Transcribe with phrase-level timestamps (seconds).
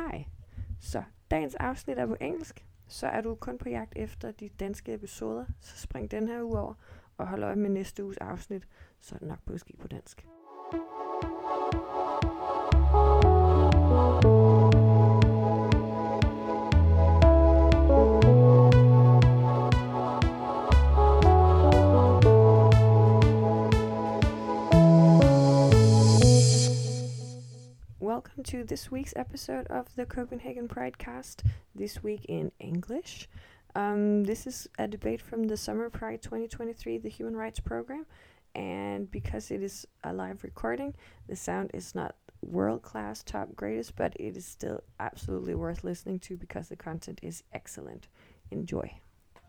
[0.00, 0.24] Hej.
[0.80, 2.66] Så dagens afsnit er på engelsk.
[2.88, 6.58] Så er du kun på jagt efter de danske episoder, så spring den her uge
[6.60, 6.74] over
[7.18, 8.68] og hold øje med næste uges afsnit,
[9.00, 10.26] så er det nok på ski på dansk.
[28.64, 31.42] This week's episode of the Copenhagen Pride cast,
[31.74, 33.28] this week in English.
[33.74, 38.04] Um, this is a debate from the Summer Pride 2023, the Human Rights Program,
[38.54, 40.94] and because it is a live recording,
[41.28, 46.18] the sound is not world class, top greatest, but it is still absolutely worth listening
[46.18, 48.08] to because the content is excellent.
[48.50, 49.00] Enjoy.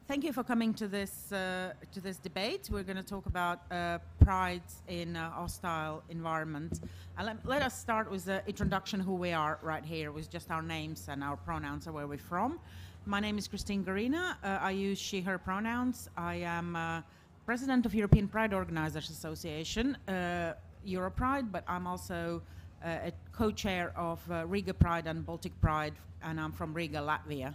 [0.07, 2.69] Thank you for coming to this uh, to this debate.
[2.69, 6.81] We're going to talk about uh, pride in a hostile environment.
[7.23, 10.61] Let, let us start with the introduction who we are right here, with just our
[10.61, 12.59] names and our pronouns and where we're from.
[13.05, 14.35] My name is Kristine Garina.
[14.43, 16.09] Uh, I use she/her pronouns.
[16.17, 17.01] I am uh,
[17.45, 20.53] president of European Pride Organizers Association, uh,
[20.85, 22.41] Europride, but I'm also
[22.83, 27.53] a co-chair of Riga Pride and Baltic Pride, and I'm from Riga, Latvia.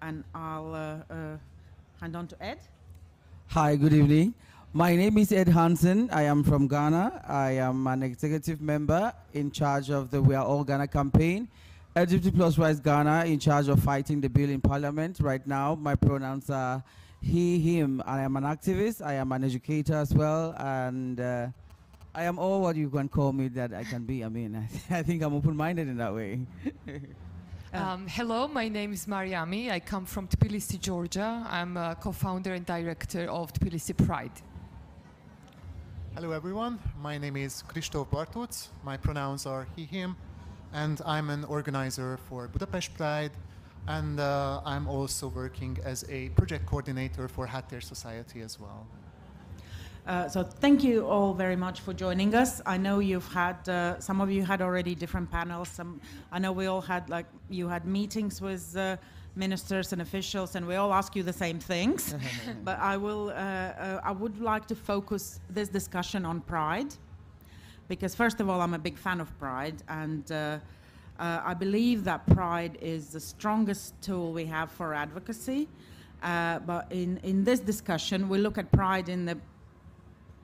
[0.00, 1.38] And I'll
[2.00, 2.58] hand on to Ed.
[3.48, 4.34] Hi, good evening.
[4.72, 6.08] My name is Ed Hansen.
[6.12, 7.24] I am from Ghana.
[7.26, 11.48] I am an executive member in charge of the We Are All Ghana campaign.
[11.96, 15.18] LGBT Plus Ghana in charge of fighting the bill in parliament.
[15.20, 16.84] Right now, my pronouns are
[17.20, 18.00] he, him.
[18.06, 19.04] I am an activist.
[19.04, 20.54] I am an educator as well.
[20.58, 21.48] And uh,
[22.14, 24.24] I am all what you can call me that I can be.
[24.24, 24.54] I mean,
[24.90, 26.46] I think I'm open minded in that way.
[27.70, 29.70] Um, hello, my name is Mariami.
[29.70, 31.44] I come from Tbilisi, Georgia.
[31.50, 34.32] I'm a co-founder and director of Tbilisi Pride.
[36.14, 40.16] Hello everyone, my name is Kristóf Bartuc, my pronouns are he, him,
[40.72, 43.32] and I'm an organizer for Budapest Pride,
[43.86, 48.86] and uh, I'm also working as a project coordinator for Háttér Society as well.
[50.08, 52.62] Uh, so thank you all very much for joining us.
[52.64, 55.68] I know you've had uh, some of you had already different panels.
[55.68, 56.00] Some
[56.32, 58.96] I know we all had like you had meetings with uh,
[59.36, 62.14] ministers and officials, and we all ask you the same things.
[62.64, 66.94] but I will uh, uh, I would like to focus this discussion on pride,
[67.86, 70.58] because first of all I'm a big fan of pride, and uh,
[71.18, 75.68] I believe that pride is the strongest tool we have for advocacy.
[76.22, 79.36] but in in this discussion, we look at pride in the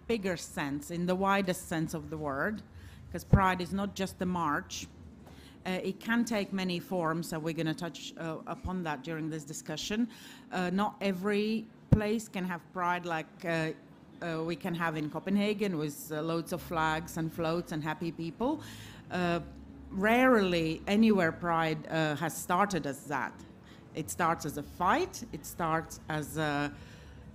[0.06, 2.62] bigger sense, in the widest sense of the word,
[3.06, 4.86] because pride is not just the march.
[5.66, 9.30] Uh, it can take many forms, and we're going to touch uh, upon that during
[9.30, 10.08] this discussion.
[10.52, 13.70] Uh, not every place can have pride like uh,
[14.20, 18.12] uh, we can have in Copenhagen with uh, loads of flags and floats and happy
[18.12, 18.60] people.
[19.90, 21.78] rarely anywhere pride
[22.18, 23.32] has started as that.
[23.94, 26.72] It starts as a fight, it starts as a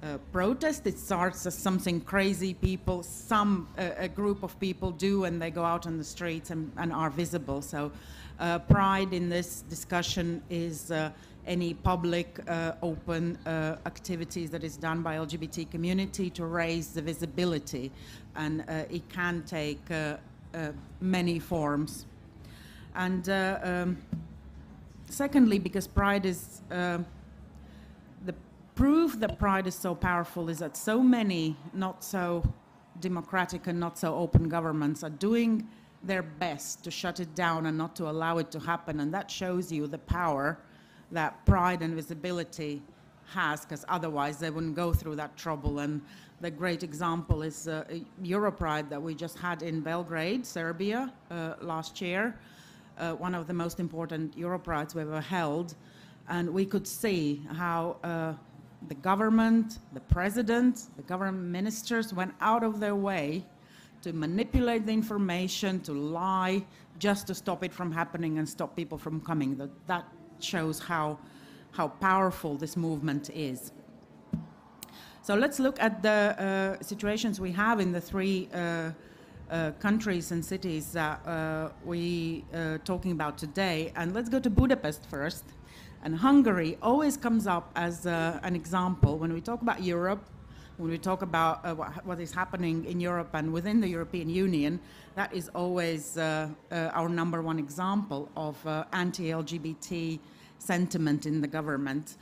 [0.02, 0.88] uh, protest.
[0.88, 5.52] It starts as something crazy people, some uh, a group of people do, and they
[5.52, 7.62] go out on the streets and, and are visible.
[7.62, 7.92] So,
[8.40, 11.12] uh, pride in this discussion is uh,
[11.46, 17.92] any public, uh, open activities that is done by LGBT community to raise the visibility,
[18.38, 19.82] and it can take
[21.02, 22.06] many forms.
[22.96, 23.98] And um,
[25.10, 26.62] secondly, because pride is
[28.80, 32.42] proof that pride is so powerful is that so many not so
[33.02, 35.68] democratic and not so open governments are doing
[36.02, 39.02] their best to shut it down and not to allow it to happen.
[39.02, 40.58] And that shows you the power
[41.12, 42.82] that pride and visibility
[43.26, 45.80] has, because otherwise they wouldn't go through that trouble.
[45.80, 46.02] And
[46.40, 47.84] the great example is uh,
[48.24, 52.40] Europride that we just had in Belgrade, Serbia, uh, last year.
[52.98, 55.76] Uh, one of the most important Europrides we ever held.
[56.30, 58.34] And we could see how uh,
[58.88, 63.46] the government, the president, the government ministers went out of their way
[64.02, 66.64] to manipulate the information, to lie,
[66.98, 69.58] just to stop it from happening and stop people from coming.
[69.58, 70.06] That, that
[70.40, 71.20] shows how,
[71.72, 73.72] how powerful this movement is.
[75.22, 78.92] So let's look at the uh, situations we have in the three uh,
[79.52, 83.92] uh, countries and cities that uh, we are uh, talking about today.
[83.96, 85.44] And let's go to Budapest first.
[86.04, 90.24] And Hungary always comes up as uh, an example when we talk about Europe,
[90.78, 94.30] when we talk about uh, what, what is happening in Europe and within the European
[94.30, 94.80] Union,
[95.16, 100.20] that is always uh, uh our number one example of uh, anti LGBT
[100.58, 102.16] sentiment in the government.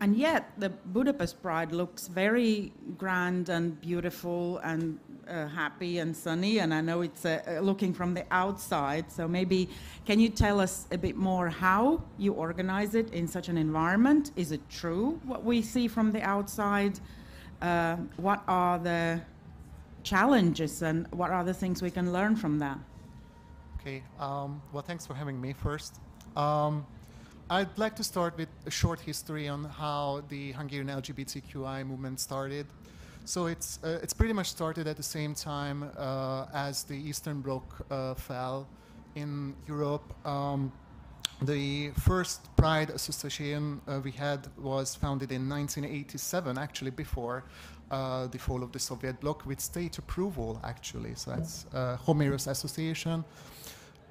[0.00, 4.98] And yet, the Budapest Pride looks very grand and beautiful and
[5.28, 6.60] uh, happy and sunny.
[6.60, 9.12] And I know it's uh, uh, looking from the outside.
[9.12, 9.68] So maybe
[10.06, 14.32] can you tell us a bit more how you organize it in such an environment?
[14.36, 16.98] Is it true what we see from the outside?
[17.60, 19.20] Uh, what are the
[20.02, 22.78] challenges and what are the things we can learn from that?
[23.80, 24.02] Okay.
[24.18, 26.00] Um, well, thanks for having me first.
[26.36, 26.86] Um,
[27.52, 32.64] I'd like to start with a short history on how the Hungarian LGBTQI movement started.
[33.24, 37.40] So it's uh, it's pretty much started at the same time uh, as the Eastern
[37.40, 38.68] Bloc uh, fell
[39.16, 40.14] in Europe.
[40.24, 40.70] Um,
[41.42, 47.42] the first Pride Association uh, we had was founded in 1987, actually before
[47.90, 51.16] uh, the fall of the Soviet bloc, with state approval, actually.
[51.16, 53.24] So that's uh, Homeros Association.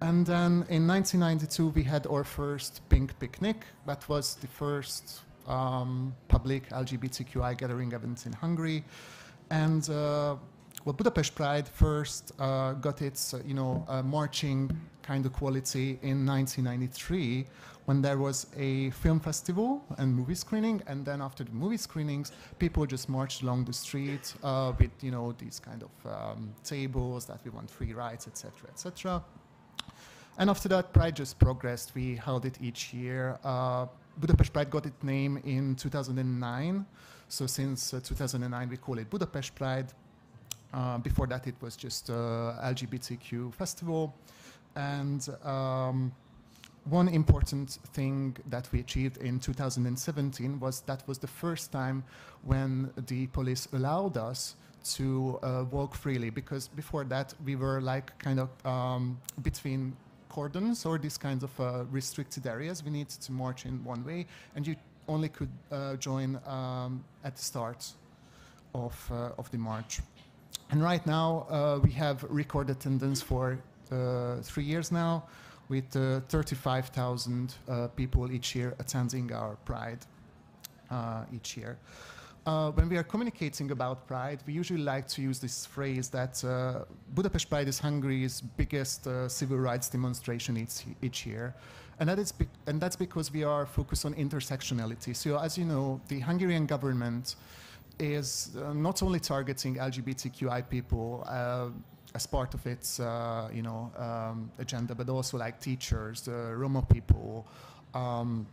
[0.02, 3.66] And then in 1992, we had our first Pink Picnic.
[3.86, 8.86] That was the first um, public LGBTQI gathering event in Hungary.
[9.50, 10.36] And uh,
[10.86, 16.00] well, Budapest Pride first uh, got its, uh, you know, uh, marching kind of quality
[16.02, 17.46] in 1993
[17.86, 20.82] when there was a film festival and movie screening.
[20.88, 25.12] And then after the movie screenings, people just marched along the street uh, with, you
[25.12, 29.24] know, these kind of um, tables that we want free rides, etc., etc.
[30.40, 31.94] And after that, Pride just progressed.
[31.94, 33.38] We held it each year.
[33.44, 33.88] Uh,
[34.18, 36.86] Budapest Pride got its name in 2009.
[37.28, 39.88] So since uh, 2009, we call it Budapest Pride.
[40.74, 44.16] Uh, before that, it was just uh, LGBTQ festival.
[44.78, 46.14] And um,
[46.86, 52.02] one important thing that we achieved in 2017 was that was the first time
[52.44, 54.56] when the police allowed us
[54.96, 59.94] to uh, walk freely because before that we were like kind of um, between
[60.30, 62.84] cordons or these kinds of uh, restricted areas.
[62.84, 64.76] We need to march in one way, and you
[65.08, 67.86] only could uh, join um, at the start
[68.74, 70.00] of, uh, of the march.
[70.72, 73.58] And right now, uh, we have record attendance for
[73.92, 75.24] uh, three years now,
[75.68, 77.54] with uh, 35,000
[77.96, 80.00] people each year attending our Pride
[81.34, 81.78] each year.
[82.50, 86.44] Uh, when we are communicating about Pride, we usually like to use this phrase that
[86.44, 91.54] uh, Budapest Pride is Hungary's biggest uh, civil rights demonstration each, each year.
[92.00, 92.34] And, that is
[92.66, 95.16] and that's because we are focused on intersectionality.
[95.16, 97.36] So, as you know, the Hungarian government
[98.00, 101.68] is uh, not only targeting LGBTQI people uh,
[102.16, 107.46] as part of its, uh, you know, um, agenda, but also like teachers, Roma people,
[107.94, 108.48] um,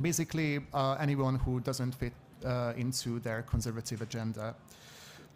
[0.00, 0.60] basically
[1.00, 2.12] anyone who doesn't fit
[2.44, 4.54] uh, into their conservative agenda.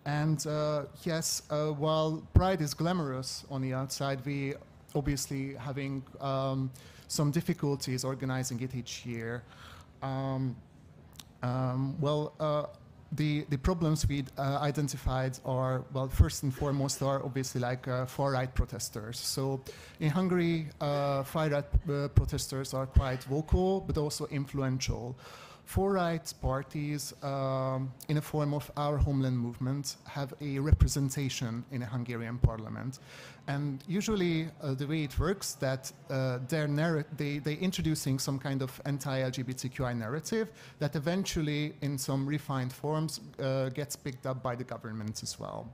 [0.07, 4.55] And uh, yes, uh, while Pride is glamorous on the outside, we
[4.95, 6.71] obviously having um,
[7.09, 9.43] some difficulties organizing it each year.
[10.03, 10.57] Um,
[11.43, 12.67] um, well, uh,
[13.13, 18.07] the, the problems we uh, identified are, well, first and foremost are obviously like uh,
[18.07, 19.19] far-right protesters.
[19.19, 19.61] So
[19.99, 21.65] in Hungary, far-right
[22.15, 25.17] protesters are quite vocal, but also influential.
[25.67, 31.83] Far right parties, um, in a form of our homeland movement, have a representation in
[31.83, 33.01] a Hungarian parliament.
[33.49, 38.63] And usually uh, the way it works that uh, they're they, they introducing some kind
[38.63, 44.65] of anti-LGBTQI narrative that eventually, in some refined forms, uh, gets picked up by the
[44.65, 45.69] government as well.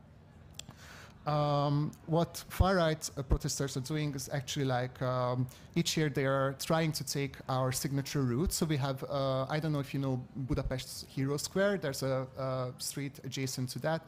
[1.27, 5.47] Um, what far right uh, protesters are doing is actually like um,
[5.77, 8.53] each year they are trying to take our signature route.
[8.53, 12.27] So we have, uh, I don't know if you know Budapest's Hero Square, there's a,
[12.37, 14.03] a street adjacent to that,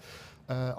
[0.48, 0.74] uh,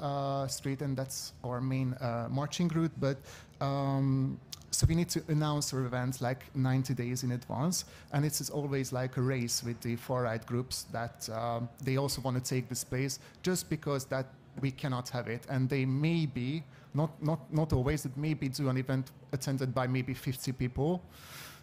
[0.00, 2.92] uh, Street, and that's our main uh, marching route.
[3.00, 3.18] But
[3.60, 4.38] um,
[4.70, 8.92] so we need to announce our events like 90 days in advance, and it's always
[8.92, 12.68] like a race with the far right groups that um, they also want to take
[12.68, 14.26] the space just because that
[14.60, 15.46] we cannot have it.
[15.48, 16.62] And they may be,
[16.94, 21.02] not, not, not always, it may be do an event attended by maybe 50 people.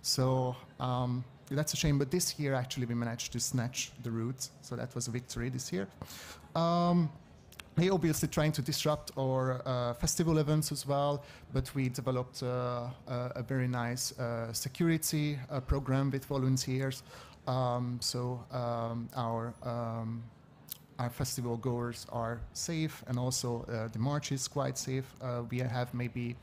[0.02, 1.98] So um, that's a shame.
[1.98, 4.50] But this year, actually, we managed to snatch the route.
[4.62, 5.88] So that was a victory this year.
[6.56, 7.10] Um,
[7.76, 11.24] they obviously trying to disrupt our uh, festival events as well,
[11.54, 17.04] but we developed uh, a, a, very nice uh, security uh, program with volunteers.
[17.48, 20.24] Um, so um, our um,
[21.00, 25.06] our festival goers are safe and also uh, the march is quite safe.
[25.22, 26.36] Uh, we have maybe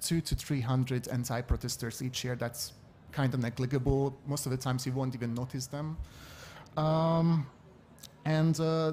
[0.00, 2.34] two to 300 anti-protesters each year.
[2.34, 2.72] That's
[3.12, 4.16] kind of negligible.
[4.26, 5.96] Most of the times you won't even notice them.
[6.76, 7.46] Um,
[8.24, 8.92] and uh,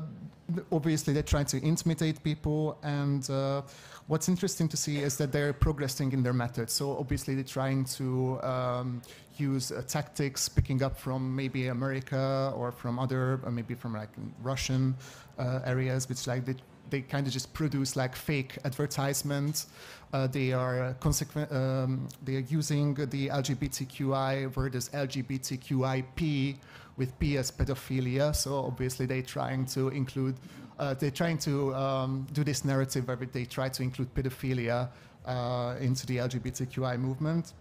[0.72, 3.62] obviously they try to intimidate people and uh,
[4.08, 6.74] what's interesting to see is that they're progressing in their methods.
[6.74, 9.02] So obviously they're trying to um,
[9.40, 14.10] use uh, tactics picking up from maybe america or from other uh, maybe from like
[14.42, 14.96] russian
[15.38, 16.56] uh, areas which like they,
[16.90, 19.68] they kind of just produce like fake advertisements
[20.14, 26.58] uh, they are consequent um, they are using the lgbtqi word as lgbtqip
[27.00, 28.36] with P as pedophilia.
[28.36, 30.36] So obviously they're trying to include,
[30.78, 34.90] uh, they're trying to um, do this narrative where they try to include pedophilia
[35.26, 37.54] uh, into the LGBTQI movement.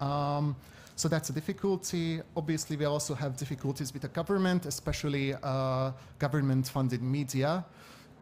[0.00, 0.54] Um,
[0.94, 2.20] so that's a difficulty.
[2.36, 7.64] Obviously, we also have difficulties with the government, especially uh, government-funded media.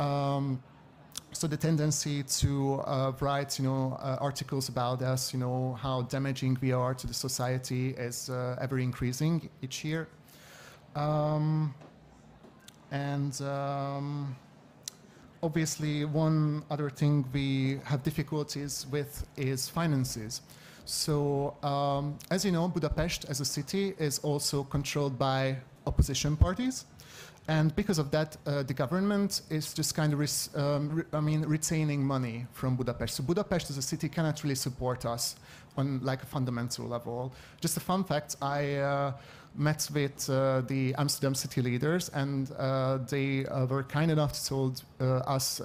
[0.00, 0.62] Um,
[1.32, 6.02] so the tendency to uh, write, you know, uh, articles about us, you know, how
[6.02, 10.08] damaging we are to the society is uh, ever increasing each year.
[10.96, 11.74] Um,
[12.90, 14.34] and um,
[15.42, 20.40] obviously, one other thing we have difficulties with is finances.
[20.86, 26.86] So, um, as you know, Budapest as a city is also controlled by opposition parties.
[27.48, 30.20] And because of that, uh, the government is just kind of,
[30.54, 33.16] um, I mean, retaining money from Budapest.
[33.16, 35.36] So Budapest as a city cannot really support us
[35.78, 37.32] on like a fundamental level.
[37.62, 39.12] Just a fun fact: I uh,
[39.54, 44.46] met with uh, the Amsterdam city leaders, and uh, they uh, were kind enough to
[44.46, 45.58] told uh, us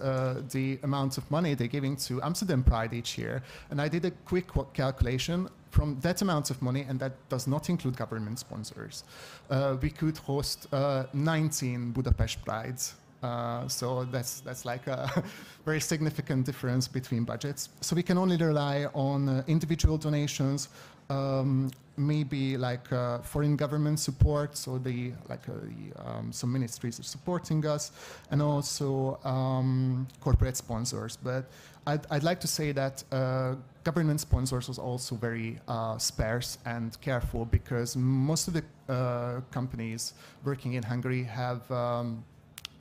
[0.54, 3.44] the amount of money they're giving to Amsterdam Pride each year.
[3.72, 5.50] And I did a quick calculation.
[5.74, 9.04] From that amount of money, and that does not include government sponsors,
[9.50, 12.94] uh, we could host 19 Budapest Prides.
[13.24, 15.24] Uh, so that's that's like a
[15.66, 17.70] very significant difference between budgets.
[17.82, 20.68] So we can only rely on uh, individual donations,
[21.10, 27.00] um, maybe like uh, foreign government support, so the like uh, the, um, some ministries
[27.00, 27.92] are supporting us,
[28.30, 31.18] and also um, corporate sponsors.
[31.18, 31.46] But
[31.86, 37.00] I'd, I'd like to say that uh, government sponsors was also very uh, sparse and
[37.02, 38.64] careful because most of the
[38.94, 40.14] uh, companies
[40.44, 41.70] working in Hungary have.
[41.72, 42.24] Um,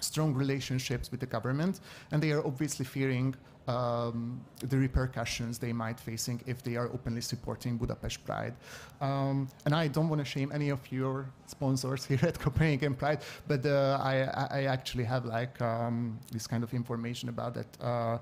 [0.01, 1.79] strong relationships with the government,
[2.11, 3.37] and they are obviously fearing
[3.69, 8.55] um, the repercussions they might facing if they are openly supporting Budapest Pride.
[9.01, 13.21] Um, and I don't want to shame any of your sponsors here at Copenhagen Pride,
[13.47, 17.81] but uh, I, I actually have like um, this kind of information about that.
[17.81, 18.19] Uh,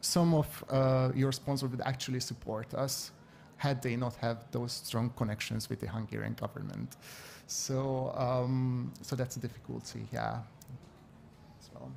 [0.00, 3.12] some of uh, your sponsors would actually support us
[3.56, 6.96] had they not have those strong connections with the Hungarian government.
[7.46, 10.38] So, um, so that's a difficulty, yeah.
[11.60, 11.90] So.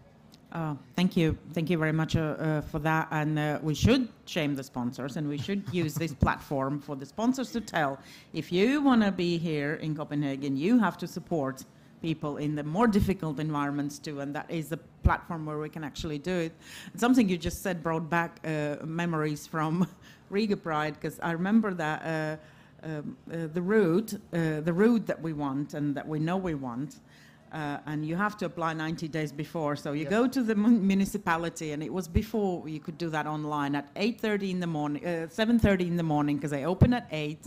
[0.51, 1.37] Uh, thank you.
[1.53, 3.07] Thank you very much uh, uh, for that.
[3.11, 7.05] And uh, we should shame the sponsors and we should use this platform for the
[7.05, 7.99] sponsors to tell
[8.33, 11.63] if you want to be here in Copenhagen, you have to support
[12.03, 14.19] people in the more difficult environments too.
[14.19, 16.51] And that is the platform where we can actually do it.
[16.95, 19.87] Something you just said brought back uh, memories from
[20.29, 21.99] Riga Pride because I remember that.
[22.05, 22.37] Uh,
[22.85, 23.15] um,
[23.53, 26.99] the route, the route that we want and that we know we want,
[27.53, 29.77] uh, and you have to apply 90 days before.
[29.77, 30.09] So you Yes.
[30.09, 33.87] go to the mun- municipality, and it was before you could do that online at
[33.95, 37.45] 8:30 in the morning, uh, 7:30 in the morning, because they open at 8,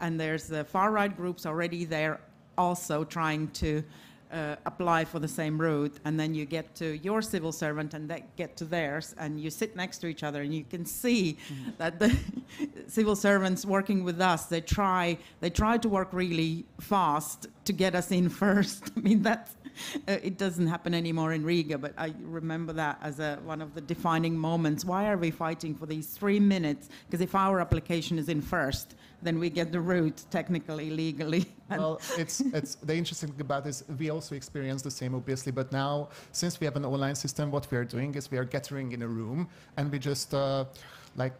[0.00, 2.20] and there's the far right groups already there,
[2.58, 3.82] also trying to.
[4.30, 8.10] Uh, apply for the same route, and then you get to your civil servant, and
[8.10, 11.38] they get to theirs, and you sit next to each other, and you can see
[11.78, 12.14] that the
[12.88, 17.94] civil servants working with us, they try, they try to work really fast to get
[17.94, 18.90] us in first.
[18.94, 19.56] I mean, that's,
[20.06, 23.74] uh, it doesn't happen anymore in Riga, but I remember that as a, one of
[23.74, 24.84] the defining moments.
[24.84, 26.88] Why are we fighting for these three minutes?
[27.06, 31.46] Because if our application is in first, then we get the route technically, legally.
[31.70, 33.84] Well, it's it's the interesting thing about this.
[33.98, 37.70] We also experience the same, obviously, but now since we have an online system, what
[37.70, 40.64] we are doing is we are gathering in a room and we just uh,
[41.16, 41.38] like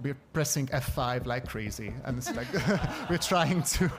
[0.00, 2.46] we're pressing F5 like crazy, and it's like
[3.10, 3.90] we're trying to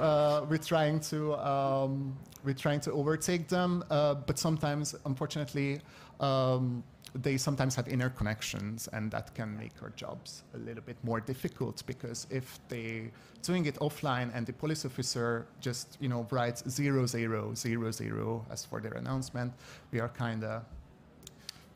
[0.00, 5.80] uh, we're trying to um, we're trying to overtake them, uh, but sometimes, unfortunately.
[6.20, 6.82] Um,
[7.14, 11.20] they sometimes have inner connections and that can make our jobs a little bit more
[11.20, 13.10] difficult because if they're
[13.42, 18.44] doing it offline and the police officer just you know writes zero zero zero zero
[18.50, 19.52] as for their announcement
[19.92, 20.62] we are kind of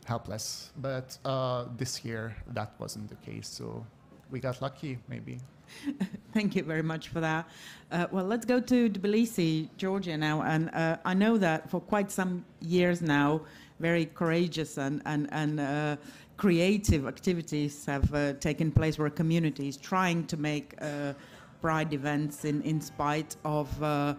[0.04, 0.72] helpless.
[0.76, 3.86] But uh, this year that wasn't the case so
[4.30, 5.38] we got lucky maybe
[6.34, 7.48] Thank you very much for that.
[7.90, 10.42] Uh, well, let's go to Tbilisi, Georgia now.
[10.42, 13.42] And uh, I know that for quite some years now,
[13.80, 15.96] very courageous and, and, and uh,
[16.36, 21.14] creative activities have uh, taken place where communities trying to make uh,
[21.60, 23.82] pride events in, in spite of.
[23.82, 24.14] Uh,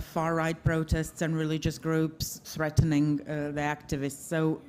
[0.00, 4.26] far right protests and religious groups threatening the activists.
[4.26, 4.60] So,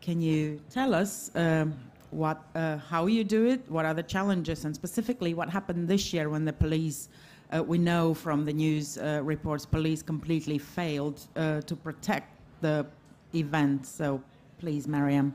[0.00, 1.74] can you tell us um,
[2.10, 3.60] what, uh, how you do it?
[3.68, 7.08] What are the challenges, and specifically what happened this year when the police?
[7.52, 12.28] Uh, we know from the news uh, reports, police completely failed to protect
[12.60, 12.86] the
[13.34, 13.86] event.
[13.86, 14.22] So,
[14.58, 15.34] please, Mariam.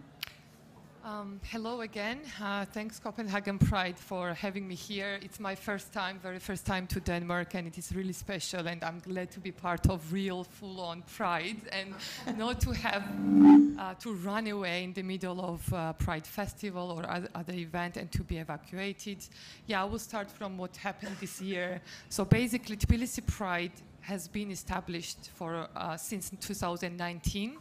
[1.06, 2.22] Um, hello again.
[2.42, 5.20] Uh, thanks Copenhagen Pride for having me here.
[5.22, 8.68] It's my first time, very first time to Denmark, and it is really special.
[8.68, 11.94] And I'm glad to be part of real, full-on Pride, and
[12.40, 13.04] not to have
[13.78, 17.98] uh, to run away in the middle of uh, Pride Festival or other, other event
[17.98, 19.20] and to be evacuated.
[19.68, 21.82] Yeah, I will start from what happened this year.
[22.10, 27.58] So basically, Tbilisi Pride has been established for uh, since 2019.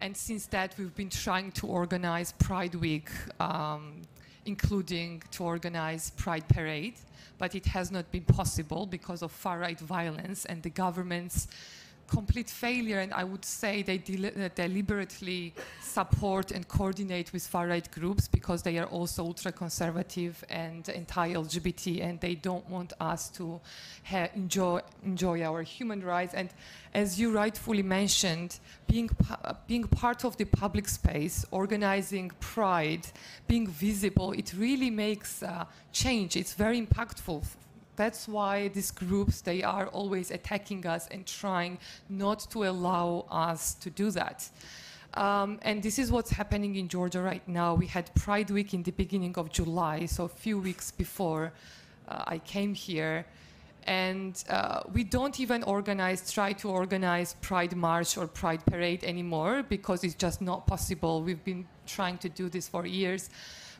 [0.00, 3.08] And since that, we've been trying to organize Pride Week,
[3.40, 4.02] um,
[4.44, 6.94] including to organize Pride Parade,
[7.38, 11.48] but it has not been possible because of far-right violence and the government's
[12.06, 18.28] complete failure, and I would say they del deliberately support and coordinate with far-right groups
[18.28, 23.60] because they are also ultra-conservative and anti-LGBT, and they don't want us to
[24.34, 26.34] enjoy, enjoy our human rights.
[26.34, 26.50] And
[26.94, 29.10] as you rightfully mentioned, being,
[29.66, 33.06] being part of the public space, organizing pride,
[33.46, 36.36] being visible, it really makes uh, change.
[36.36, 37.44] It's very impactful
[37.96, 43.74] that's why these groups, they are always attacking us and trying not to allow us
[43.74, 44.48] to do that.
[45.14, 47.74] Um, and this is what's happening in Georgia right now.
[47.74, 51.52] We had Pride Week in the beginning of July, so a few weeks before
[52.08, 53.24] uh, I came here.
[53.86, 59.62] And uh, we don't even organize, try to organize Pride March or Pride Parade anymore
[59.62, 61.22] because it's just not possible.
[61.22, 63.30] We've been trying to do this for years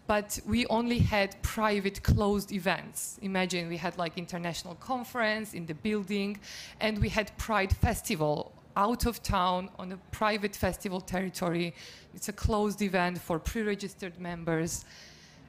[0.06, 3.18] but we only had private closed events.
[3.22, 6.38] Imagine we had like international conference in the building
[6.80, 11.74] and we had Pride Festival out of town on a private festival territory.
[12.14, 14.84] It's a closed event for pre-registered members.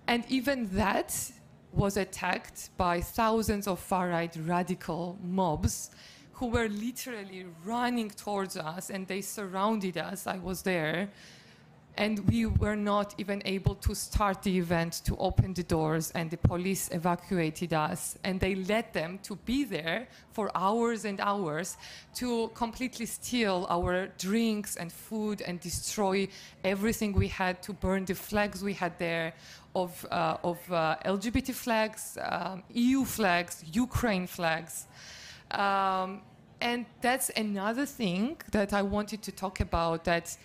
[0.07, 1.31] And even that
[1.73, 5.91] was attacked by thousands of far-right radical mobs
[6.33, 10.25] who were literally running towards us and they surrounded us.
[10.25, 11.09] I was there
[11.97, 16.29] and we were not even able to start the event to open the doors and
[16.29, 21.77] the police evacuated us and they let them to be there for hours and hours
[22.13, 26.27] to completely steal our drinks and food and destroy
[26.63, 29.33] everything we had to burn the flags we had there
[29.75, 34.85] of, uh, of uh, lgbt flags um, eu flags ukraine flags.
[35.51, 36.21] Um,
[36.59, 40.35] and that's another thing that i wanted to talk about that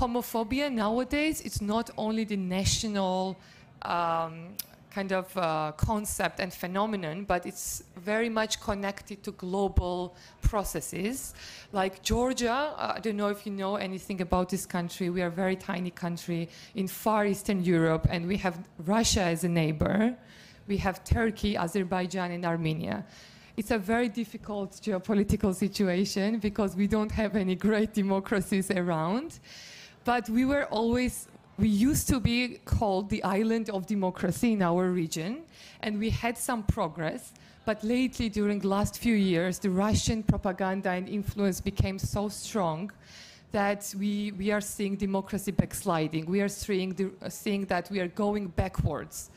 [0.00, 3.36] homophobia nowadays it's not only the national
[3.82, 4.56] um,
[4.90, 11.34] kind of uh, concept and phenomenon, but it's very much connected to global processes.
[11.72, 15.08] Like Georgia, uh, I don't know if you know anything about this country.
[15.10, 19.44] We are a very tiny country in far Eastern Europe, and we have Russia as
[19.44, 20.16] a neighbor.
[20.66, 23.04] We have Turkey, Azerbaijan, and Armenia.
[23.56, 29.38] It's a very difficult geopolitical situation because we don't have any great democracies around.
[30.10, 34.90] But we were always, we used to be called the island of democracy in our
[34.90, 35.42] region,
[35.82, 37.32] and we had some progress.
[37.64, 42.90] But lately, during the last few years, the Russian propaganda and influence became so strong
[43.52, 46.26] that we, we are seeing democracy backsliding.
[46.26, 49.30] We are seeing, the, seeing that we are going backwards.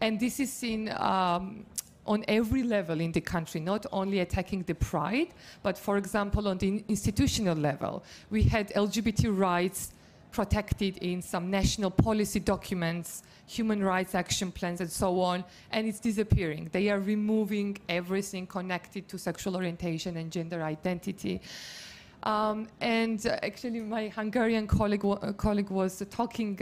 [0.00, 1.66] And this is seen um,
[2.06, 6.56] on every level in the country, not only attacking the pride, but for example, on
[6.56, 8.02] the institutional level.
[8.30, 9.92] We had LGBT rights
[10.34, 16.00] protected in some national policy documents, human rights action plans, and so on, and it's
[16.00, 16.68] disappearing.
[16.72, 21.40] They are removing everything connected to sexual orientation and gender identity.
[22.24, 26.58] Um, and uh, actually, my Hungarian colleague, uh, colleague was uh, talking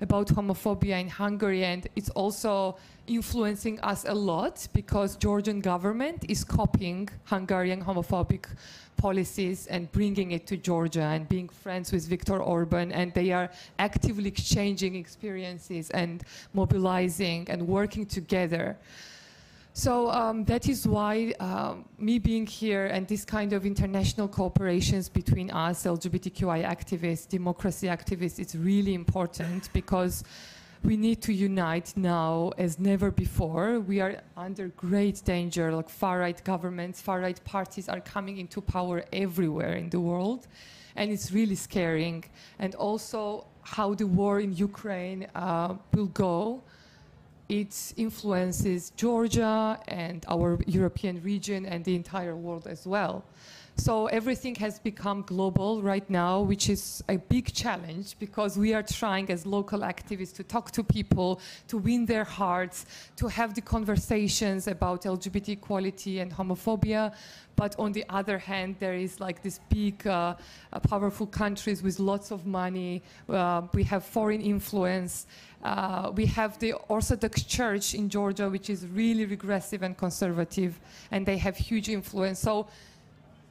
[0.00, 6.44] about homophobia in Hungary, and it's also influencing us a lot because Georgian government is
[6.44, 8.46] copying Hungarian homophobic
[8.96, 13.50] policies and bringing it to Georgia and being friends with Viktor Orban, and they are
[13.78, 18.76] actively exchanging experiences and mobilizing and working together.
[19.76, 25.12] So um, that is why um, me being here and this kind of international cooperations
[25.12, 30.22] between us, LGBTQI activists, democracy activists, it's really important because
[30.84, 33.80] we need to unite now as never before.
[33.80, 39.74] We are under great danger, like far-right governments, far-right parties are coming into power everywhere
[39.74, 40.46] in the world,
[40.96, 42.24] and it's really scaring.
[42.58, 46.62] And also how the war in Ukraine uh, will go
[47.48, 53.24] it influences Georgia and our European region and the entire world as well.
[53.76, 58.84] So everything has become global right now, which is a big challenge because we are
[58.84, 63.60] trying as local activists to talk to people, to win their hearts, to have the
[63.60, 67.12] conversations about LGBT equality and homophobia.
[67.56, 70.34] But on the other hand, there is like this big, uh,
[70.72, 73.02] uh, powerful countries with lots of money.
[73.28, 75.26] Uh, we have foreign influence.
[75.64, 80.78] Uh, we have the Orthodox Church in Georgia, which is really regressive and conservative,
[81.10, 82.38] and they have huge influence.
[82.38, 82.66] So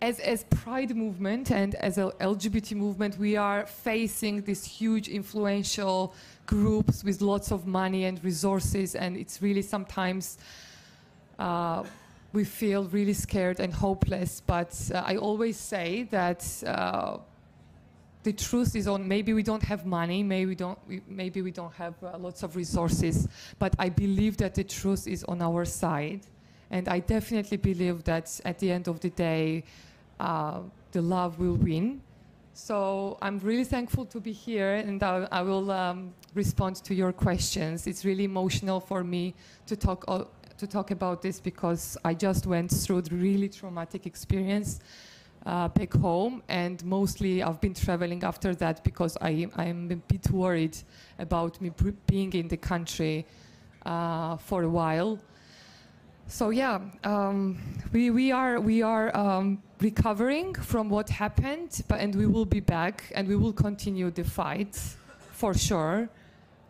[0.04, 6.14] as, as Pride movement and as a LGBT movement, we are facing these huge influential
[6.46, 10.38] groups with lots of money and resources, and it's really sometimes
[11.40, 11.84] uh,
[12.34, 14.42] we feel really scared and hopeless.
[14.46, 17.20] But uh, I always say that uh,
[18.24, 21.52] the truth is on maybe we don't have money, maybe we don't, we, maybe we
[21.52, 25.64] don't have uh, lots of resources, but I believe that the truth is on our
[25.64, 26.28] side.
[26.72, 29.64] And I definitely believe that at the end of the day,
[30.24, 32.02] uh, the love will win.
[32.54, 37.12] So I'm really thankful to be here, and I, I will um, respond to your
[37.12, 37.88] questions.
[37.88, 39.34] It's really emotional for me
[39.66, 40.06] to talk
[40.58, 44.80] to talk about this because I just went through the really traumatic experience
[45.46, 50.32] uh, back home, and mostly I've been traveling after that because I I'm a bit
[50.32, 50.78] worried
[51.18, 51.72] about me
[52.06, 53.26] being in the country
[53.86, 55.20] uh, for a while.
[56.28, 57.58] So yeah, um,
[57.92, 62.60] we, we are, we are um, recovering from what happened, but, and we will be
[62.60, 64.76] back and we will continue the fight
[65.32, 66.10] for sure.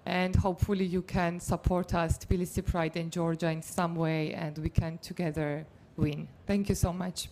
[0.06, 4.70] And hopefully you can support us, Tbilisi Pride in Georgia in some way and we
[4.70, 6.28] can together win.
[6.46, 7.30] Thank you so much.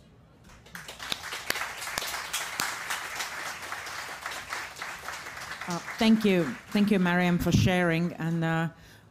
[5.67, 6.43] Uh, thank you.
[6.71, 8.13] Thank you, Mariam, for sharing.
[8.13, 8.67] And uh,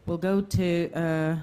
[0.06, 1.36] we'll go to uh,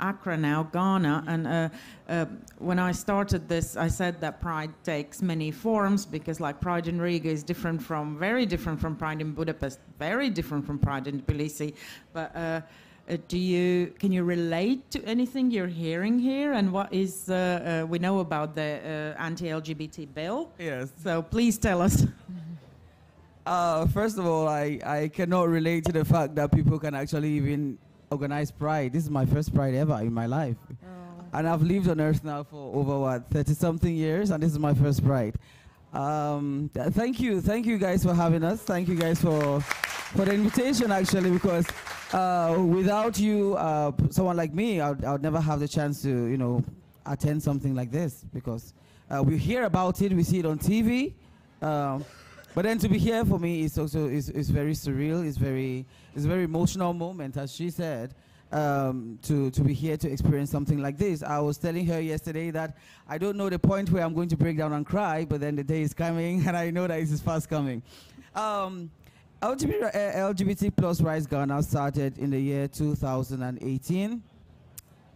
[0.00, 1.24] Accra now, Ghana.
[1.26, 1.68] And uh,
[2.08, 2.26] uh,
[2.58, 7.00] when I started this, I said that Pride takes many forms because, like, Pride in
[7.00, 11.20] Riga is different from, very different from Pride in Budapest, very different from Pride in
[11.22, 11.74] Tbilisi.
[12.12, 12.60] But uh,
[13.06, 16.54] uh do you can you relate to anything you're hearing here?
[16.54, 20.50] And what is uh, uh, we know about the anti-LGBT bill?
[20.58, 20.90] Yes.
[21.02, 22.06] So please tell us.
[23.92, 27.78] first of all, I, I cannot relate to the fact that people can actually even
[28.14, 28.92] organized pride.
[28.92, 30.56] This is my first pride ever in my life.
[30.70, 31.24] Oh.
[31.32, 34.58] And I've lived on earth now for over what, 30 something years, and this is
[34.58, 35.34] my first pride.
[35.92, 37.40] Um, th- thank you.
[37.40, 38.60] Thank you guys for having us.
[38.62, 41.66] Thank you guys for, for the invitation, actually, because
[42.12, 46.00] uh, without you, uh, someone like me, I would, I would never have the chance
[46.02, 46.62] to, you know,
[47.06, 48.72] attend something like this because
[49.10, 51.14] uh, we hear about it, we see it on TV.
[51.60, 52.04] Um,
[52.54, 55.26] but then to be here for me is also is, is very surreal.
[55.26, 58.14] It's very it's a very emotional moment, as she said.
[58.52, 61.24] Um, to, to be here to experience something like this.
[61.24, 62.76] I was telling her yesterday that
[63.08, 65.56] I don't know the point where I'm going to break down and cry, but then
[65.56, 67.82] the day is coming, and I know that it is fast coming.
[68.32, 68.92] Um,
[69.42, 74.22] LGBT, uh, LGBT plus Rights Ghana started in the year 2018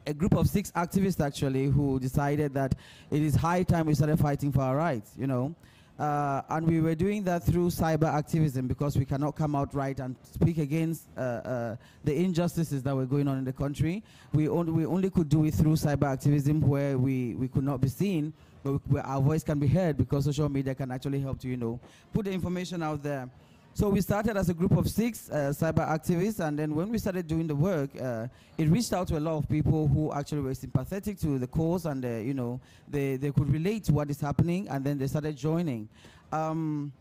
[0.09, 2.75] a group of six activists actually who decided that
[3.11, 5.55] it is high time we started fighting for our rights, you know.
[5.99, 9.99] Uh, and we were doing that through cyber activism because we cannot come out right
[9.99, 14.05] and speak against uh, uh, the injustices that were going on in the country.
[14.33, 17.81] We, on, we only could do it through cyber activism where we, we could not
[17.81, 18.33] be seen,
[18.63, 21.57] but we, our voice can be heard because social media can actually help to, you
[21.57, 21.81] know,
[22.13, 23.29] put the information out there.
[23.75, 26.99] So we started as a group of six uh, cyber activists, and then when we
[26.99, 28.27] started doing the work, uh,
[28.57, 31.87] it reached out to a lot of people who actually were sympathetic to the cause,
[31.87, 35.07] and uh, you know they they could relate to what is happening, and then they
[35.07, 35.89] started joining.
[36.33, 36.93] Um,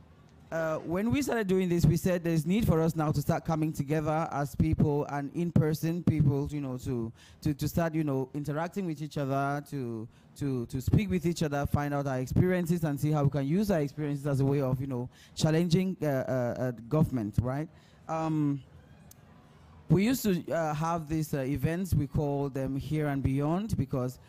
[0.49, 3.43] uh, when we started doing this, we said there's need for us now to start
[3.43, 8.29] coming together as people and in-person people, you know, to, to, to start, you know,
[8.33, 10.07] interacting with each other, to,
[10.37, 13.45] to, to speak with each other, find out our experiences and see how we can
[13.45, 17.67] use our experiences as a way of, you know, challenging uh, uh, uh government, right?
[18.07, 18.63] Um,
[19.89, 24.19] we used to uh, have these uh, events, we call them Here and Beyond, because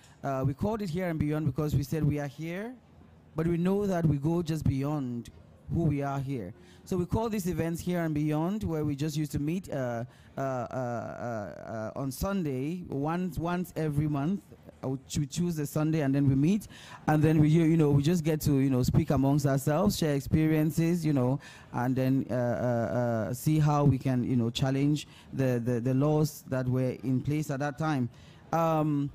[0.45, 2.75] we called it Here and Beyond because we said we are here,
[3.37, 5.31] but we know that we go just beyond
[5.73, 6.53] who we are here.
[6.85, 10.05] So we call these events here and beyond, where we just used to meet uh,
[10.37, 14.41] uh, uh, uh on Sunday once once every month.
[14.83, 16.69] Uh, we choose the Sunday and then we meet,
[17.09, 20.15] and then we you know we just get to you know speak amongst ourselves, share
[20.15, 21.39] experiences, you know,
[21.73, 26.67] and then uh, see how we can you know challenge the, the the laws that
[26.67, 28.09] were in place at that time.
[28.53, 29.11] Um,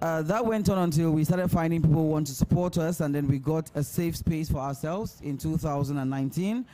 [0.00, 3.14] uh, that went on until we started finding people who want to support us, and
[3.14, 6.64] then we got a safe space for ourselves in 2019.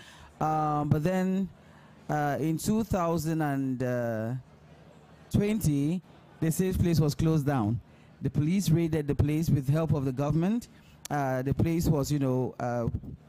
[0.41, 1.49] Um, but then
[2.09, 4.35] uh, in 2000 and uh,
[5.33, 6.03] 2020,
[6.41, 7.81] the safe place was closed down.
[8.23, 10.69] The police raided the place with help of the government.
[11.11, 12.89] Uh, the place was, you know, uh,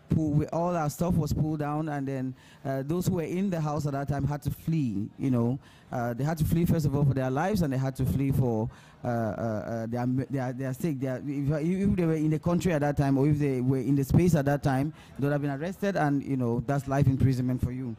[0.10, 2.36] pull, all our stuff was pulled down, and then
[2.66, 5.08] uh, those who were in the house at that time had to flee.
[5.20, 5.60] You know,
[5.92, 8.06] uh, they had to flee first of all for their lives, and they had to
[8.06, 8.70] flee for
[9.04, 11.00] uh, their, their their sake.
[11.00, 13.78] Their, if, if they were in the country at that time, or if they were
[13.78, 16.88] in the space at that time, they would have been arrested, and you know that's
[16.88, 17.96] life imprisonment for you.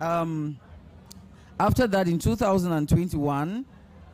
[0.00, 0.58] Um,
[1.60, 3.64] after that, in 2021.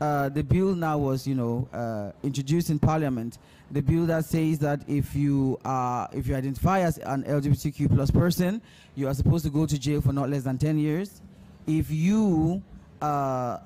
[0.01, 3.39] Uh, the bill now was, you know, introduced in Parliament.
[3.71, 8.11] The bill that says that if you are, if you identify as an LGBTQ plus
[8.11, 8.61] person,
[8.95, 11.23] you are supposed to go to jail for not less than 10 years.
[11.67, 12.63] If you
[13.01, 13.59] uh,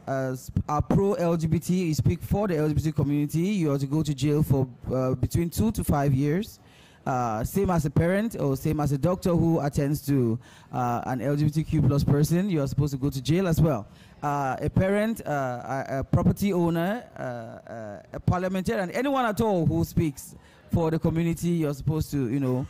[0.69, 4.43] are pro LGBT, you speak for the LGBT community, you are to go to jail
[4.43, 6.59] for uh, between two to five years.
[7.07, 10.39] Uh, same as a parent or same as a doctor who attends to
[10.73, 13.87] uh, an LGBTQ plus person, you are supposed to go to jail as well.
[14.22, 19.64] Uh, a parent, uh, a, a, property owner, uh, uh, a parliamentarian, anyone at all
[19.64, 20.35] who speaks
[20.72, 22.66] for the community, you're supposed to, you know,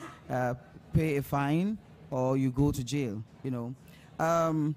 [0.92, 1.78] pay a fine
[2.10, 3.74] or you go to jail, you know.
[4.18, 4.76] Um,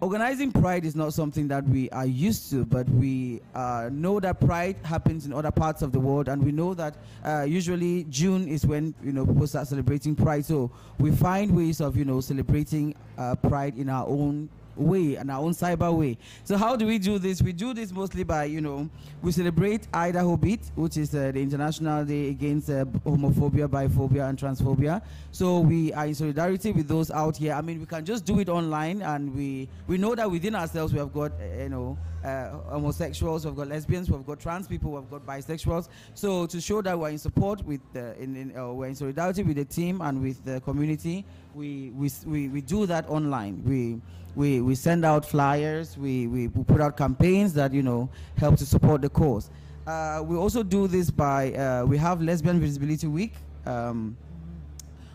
[0.00, 4.40] organizing pride is not something that we are used to, but we uh, know that
[4.40, 8.48] pride happens in other parts of the world, and we know that uh, usually June
[8.48, 10.44] is when you know people start celebrating pride.
[10.44, 15.30] So we find ways of you know celebrating uh, pride in our own way and
[15.30, 16.16] our own cyber way.
[16.44, 17.42] So how do we do this?
[17.42, 18.88] We do this mostly by, you know,
[19.22, 25.02] we celebrate IDAHOBIT, which is uh, the International Day Against uh, Homophobia, Biphobia, and Transphobia.
[25.32, 27.54] So we are in solidarity with those out here.
[27.54, 30.92] I mean, we can just do it online, and we we know that within ourselves
[30.92, 34.92] we have got, uh, you know, uh, homosexuals, we've got lesbians, we've got trans people,
[34.92, 35.88] we've got bisexuals.
[36.14, 39.42] So to show that we're in support with, the, in, in uh, we're in solidarity
[39.42, 43.62] with the team and with the community, we, we, we, we do that online.
[43.64, 44.00] We,
[44.34, 48.56] we, we send out flyers, we, we, we put out campaigns that, you know, help
[48.58, 49.50] to support the cause.
[49.86, 53.34] Uh, we also do this by, uh, we have Lesbian Visibility Week.
[53.66, 54.16] Um,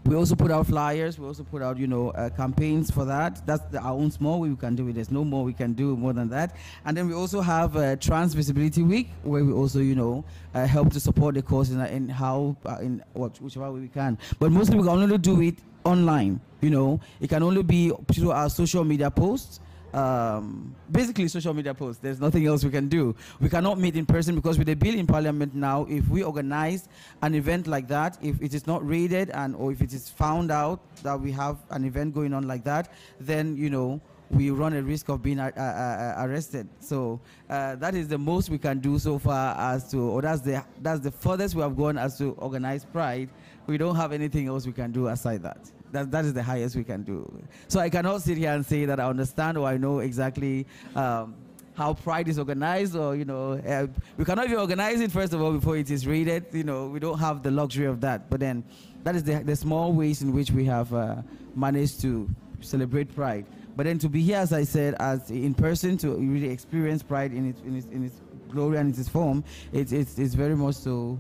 [0.06, 1.18] we also put out flyers.
[1.18, 3.46] We also put out, you know, uh, campaigns for that.
[3.48, 4.94] That's the, our own small way we can do it.
[4.94, 6.56] There's no more we can do more than that.
[6.86, 10.24] And then we also have uh, Trans Visibility Week, where we also, you know,
[10.54, 13.88] uh, help to support the cause in, in how, uh, in what, whichever way we
[13.88, 14.20] can.
[14.38, 16.40] But mostly we can only do it online.
[16.66, 19.60] You know, it can only be through our social media posts
[19.96, 22.02] um, basically social media posts.
[22.02, 23.16] There's nothing else we can do.
[23.40, 26.90] We cannot meet in person because with the bill in parliament now, if we organize
[27.22, 30.52] an event like that, if it is not raided and or if it is found
[30.52, 34.02] out that we have an event going on like that, then you know
[34.32, 36.68] we run a risk of being uh, uh, arrested.
[36.80, 40.42] So uh, that is the most we can do so far as to, or that's
[40.42, 43.30] the that's the furthest we have gone as to organize Pride.
[43.68, 45.72] We don't have anything else we can do aside that.
[45.92, 47.32] That, that is the highest we can do.
[47.68, 51.36] So I cannot sit here and say that I understand or I know exactly um,
[51.76, 55.42] how Pride is organized, or you know, uh, we cannot even organize it first of
[55.42, 56.46] all before it is rated.
[56.54, 58.30] You know, we don't have the luxury of that.
[58.30, 58.64] But then,
[59.04, 61.18] that is the, the small ways in which we have uh,
[61.56, 62.30] managed to
[62.62, 63.46] celebrate Pride.
[63.76, 67.34] But then to be here, as I said, as in person to really experience Pride
[67.34, 69.44] in its in its, in its glory and its form,
[69.74, 71.20] it's, it's, it's very much so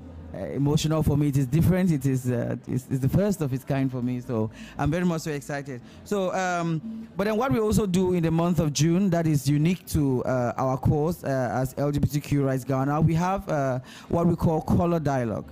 [0.53, 1.27] emotional for me.
[1.29, 1.91] It is different.
[1.91, 4.19] It is uh, it's, it's, the first of its kind for me.
[4.21, 5.81] So I'm very much so excited.
[6.03, 9.47] So, um, but then what we also do in the month of June that is
[9.47, 14.35] unique to uh, our course uh, as LGBTQ Rights Ghana, we have uh, what we
[14.35, 15.51] call color dialogue.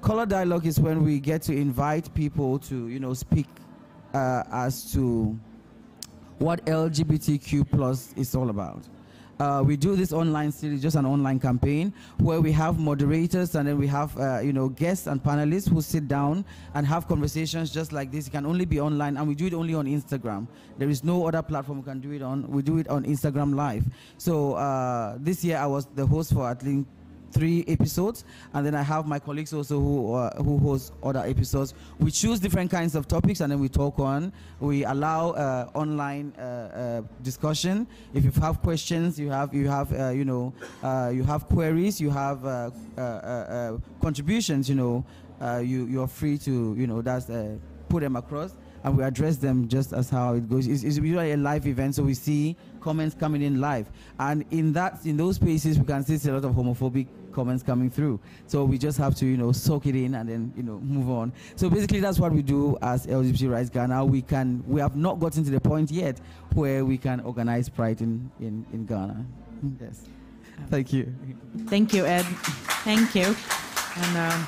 [0.00, 3.46] Color dialogue is when we get to invite people to you know speak
[4.14, 5.38] uh, as to
[6.38, 8.82] what LGBTQ plus is all about.
[9.42, 13.66] Uh, we do this online series, just an online campaign, where we have moderators and
[13.66, 17.72] then we have, uh, you know, guests and panelists who sit down and have conversations
[17.72, 18.28] just like this.
[18.28, 20.46] It can only be online, and we do it only on Instagram.
[20.78, 22.48] There is no other platform we can do it on.
[22.52, 23.84] We do it on Instagram Live.
[24.16, 26.86] So uh, this year I was the host for at least
[27.32, 31.74] three episodes, and then I have my colleagues also who uh, who host other episodes.
[31.98, 34.32] We choose different kinds of topics, and then we talk on.
[34.60, 37.86] We allow uh, online uh, uh discussion.
[38.14, 42.00] If you have questions, you have you have uh, you know uh, you have queries,
[42.00, 42.42] you have
[44.00, 44.68] contributions.
[44.68, 45.04] You know,
[45.60, 47.26] you you are free to you know that's
[47.88, 50.66] put them across and we address them just as how it goes.
[50.66, 54.72] It's, it's usually a live event, so we see comments coming in live, and in
[54.72, 58.20] that in those spaces we can see a lot of homophobic comments coming through.
[58.46, 61.10] So we just have to, you know, soak it in and then, you know, move
[61.10, 61.32] on.
[61.56, 64.04] So basically that's what we do as LGBT Rights Ghana.
[64.04, 66.20] We can, we have not gotten to the point yet
[66.54, 69.24] where we can organize Pride in, in, in Ghana.
[69.80, 70.04] Yes.
[70.68, 71.14] Thank you.
[71.66, 72.24] Thank you, Ed.
[72.84, 73.34] Thank you.
[73.96, 74.46] And um,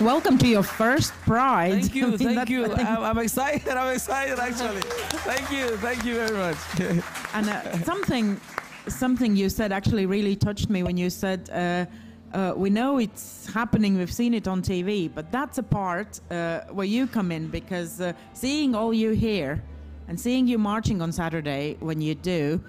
[0.00, 1.82] welcome to your first Pride.
[1.82, 2.18] Thank you.
[2.18, 2.72] thank you.
[2.72, 3.68] I'm, I'm, excited.
[3.68, 4.80] I'm excited, actually.
[4.80, 5.76] thank you.
[5.78, 6.56] Thank you very much.
[7.34, 8.40] and uh, something
[8.88, 11.50] something you said actually really touched me when you said.
[11.50, 11.86] Uh,
[12.32, 16.60] uh, we know it's happening, we've seen it on TV, but that's a part uh,
[16.72, 19.62] where you come in because uh, seeing all you here
[20.08, 22.62] and seeing you marching on Saturday when you do,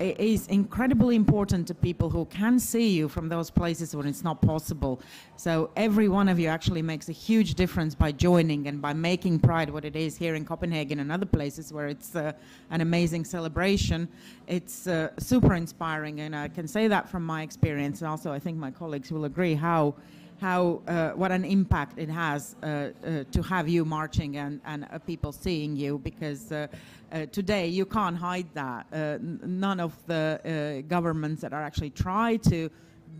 [0.00, 4.40] is incredibly important to people who can see you from those places when it's not
[4.40, 5.00] possible.
[5.36, 9.40] So every one of you actually makes a huge difference by joining and by making
[9.40, 12.32] Pride what it is here in Copenhagen and other places where it's uh,
[12.70, 14.08] an amazing celebration.
[14.46, 18.00] It's uh, super inspiring, and I can say that from my experience.
[18.00, 19.94] And also, I think my colleagues will agree how
[20.40, 24.86] how uh, what an impact it has uh, uh, to have you marching and, and
[24.90, 26.66] uh, people seeing you because uh,
[27.12, 28.86] uh, today you can't hide that.
[29.20, 32.70] None of the governments that are actually try to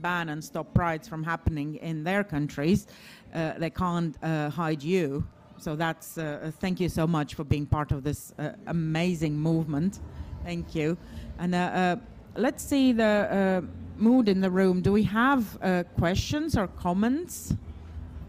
[0.01, 2.87] ban and stop prides from happening in their countries
[3.33, 5.27] they can't hide you.
[5.59, 6.19] So that's
[6.61, 8.33] thank you so much for being part of this
[8.67, 10.01] amazing movement.
[10.45, 10.97] Thank you.
[11.39, 12.01] And
[12.37, 13.65] let's see the
[13.99, 14.81] mood in the room.
[14.81, 17.55] Do we have uh, questions or comments?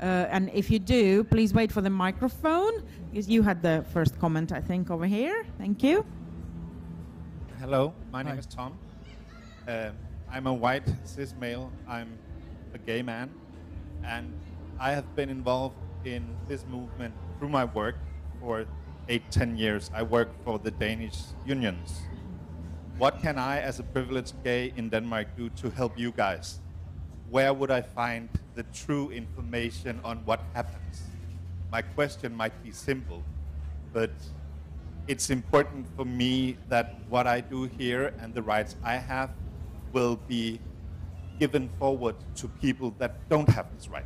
[0.02, 2.84] Uh, and if you do, please wait for the microphone.
[3.12, 5.46] You had the first comment, I think, over here.
[5.58, 6.06] Thank you.
[7.60, 8.40] Hello, my name Hi.
[8.40, 8.78] is Tom.
[9.68, 9.90] Uh,
[10.32, 11.72] I'm a white cis male.
[11.88, 12.18] I'm
[12.74, 13.30] a gay man,
[14.06, 14.32] and
[14.80, 17.96] I have been involved in this movement through my work
[18.40, 18.66] for
[19.10, 19.92] eight, ten years.
[19.94, 22.04] I work for the Danish unions
[23.00, 26.60] what can I, as a privileged gay in Denmark, do to help you guys?
[27.30, 31.04] Where would I find the true information on what happens?
[31.72, 33.24] My question might be simple,
[33.94, 34.12] but
[35.08, 39.30] it's important for me that what I do here and the rights I have
[39.94, 40.60] will be
[41.40, 44.04] given forward to people that don't have this right.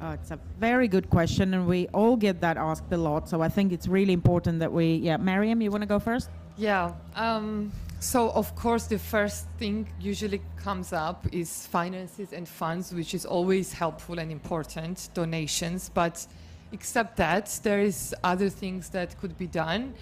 [0.00, 3.28] Oh, it's a very good question, and we all get that asked a lot.
[3.28, 6.30] So I think it's really important that we, yeah, Mariam, you want to go first?
[6.58, 6.92] Yeah.
[7.14, 13.14] Um, so of course the first thing usually comes up is finances and funds, which
[13.14, 15.88] is always helpful and important, donations.
[15.88, 16.26] But
[16.72, 19.94] except that, there is other things that could be done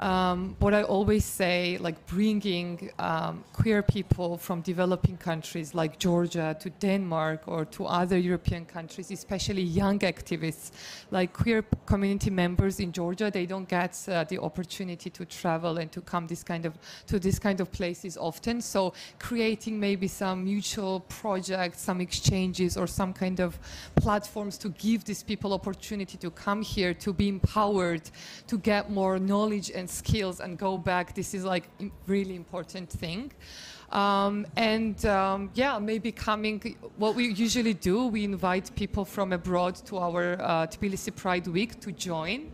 [0.00, 6.56] um, what I always say, like bringing um, queer people from developing countries like Georgia
[6.60, 10.70] to Denmark or to other European countries, especially young activists,
[11.10, 15.90] like queer community members in Georgia, they don't get uh, the opportunity to travel and
[15.90, 16.74] to come this kind of
[17.06, 18.60] to this kind of places often.
[18.60, 23.58] So creating maybe some mutual projects, some exchanges, or some kind of
[23.96, 28.02] platforms to give these people opportunity to come here, to be empowered,
[28.46, 31.14] to get more knowledge and skills and go back.
[31.14, 31.68] This is like
[32.06, 33.32] really important thing.
[33.90, 39.76] Um, and um, yeah, maybe coming, what we usually do, we invite people from abroad
[39.86, 42.50] to our uh, Tbilisi Pride Week to join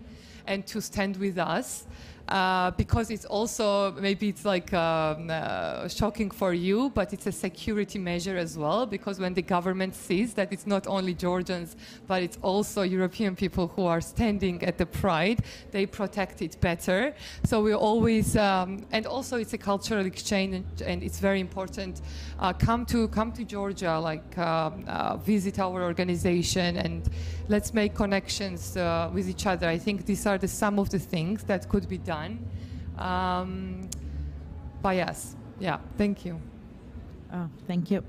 [0.47, 1.87] and to stand with us
[2.29, 7.33] uh, because it's also maybe it's like um, uh, shocking for you, but it's a
[7.33, 8.87] security measure as well.
[8.87, 13.69] Because when the government sees that it's not only Georgians, but it's also European people
[13.69, 17.15] who are standing at the Pride, they protect it better.
[17.45, 22.01] So we always, um, and also it's a cultural exchange, and it's very important.
[22.39, 27.11] Uh, come to come to Georgia, like um, uh, visit our organization, and
[27.49, 29.69] let's make connections uh, with each other.
[29.69, 32.39] I think these are the some of the things that could be done done
[32.99, 33.89] um,
[34.83, 35.37] by us.
[35.59, 36.41] Yeah, thank you.
[37.33, 38.03] Oh, thank you.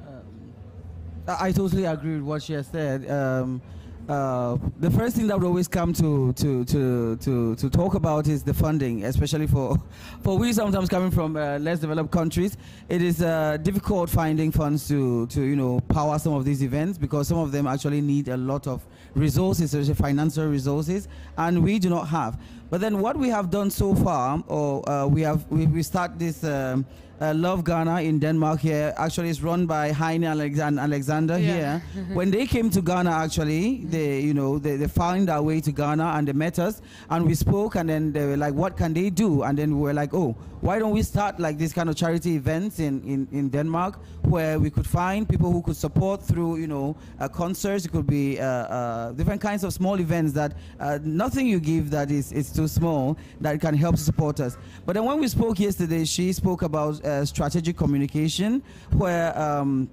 [1.28, 3.10] Uh, I totally agree with what she has said.
[3.10, 3.62] Um,
[4.08, 8.28] uh, the first thing that would always come to, to, to, to, to talk about
[8.28, 9.78] is the funding, especially for,
[10.22, 12.56] for we sometimes coming from uh, less developed countries.
[12.88, 17.00] It is uh, difficult finding funds to, to you know power some of these events
[17.00, 21.80] because some of them actually need a lot of resources, especially financial resources, and we
[21.80, 22.38] do not have.
[22.76, 26.20] But then what we have done so far, or uh, we have we, we start
[26.20, 26.44] this.
[26.44, 26.86] Um,
[27.22, 28.94] uh, Love Ghana in Denmark here.
[28.98, 31.80] Actually, it's run by Heine and Alexander yeah.
[31.94, 32.04] here.
[32.14, 35.72] when they came to Ghana, actually, they you know they, they found our way to
[35.72, 38.94] Ghana and they met us and we spoke and then they were like, what can
[38.94, 39.44] they do?
[39.44, 42.36] And then we were like, oh, why don't we start like this kind of charity
[42.36, 46.68] events in, in, in Denmark where we could find people who could support through you
[46.68, 47.86] know uh, concerts.
[47.86, 51.92] It could be uh, uh different kinds of small events that uh, nothing you give
[51.92, 54.58] that is, is too small that can help support us.
[54.86, 59.90] But then when we spoke yesterday, she spoke about uh, strategic communication where um,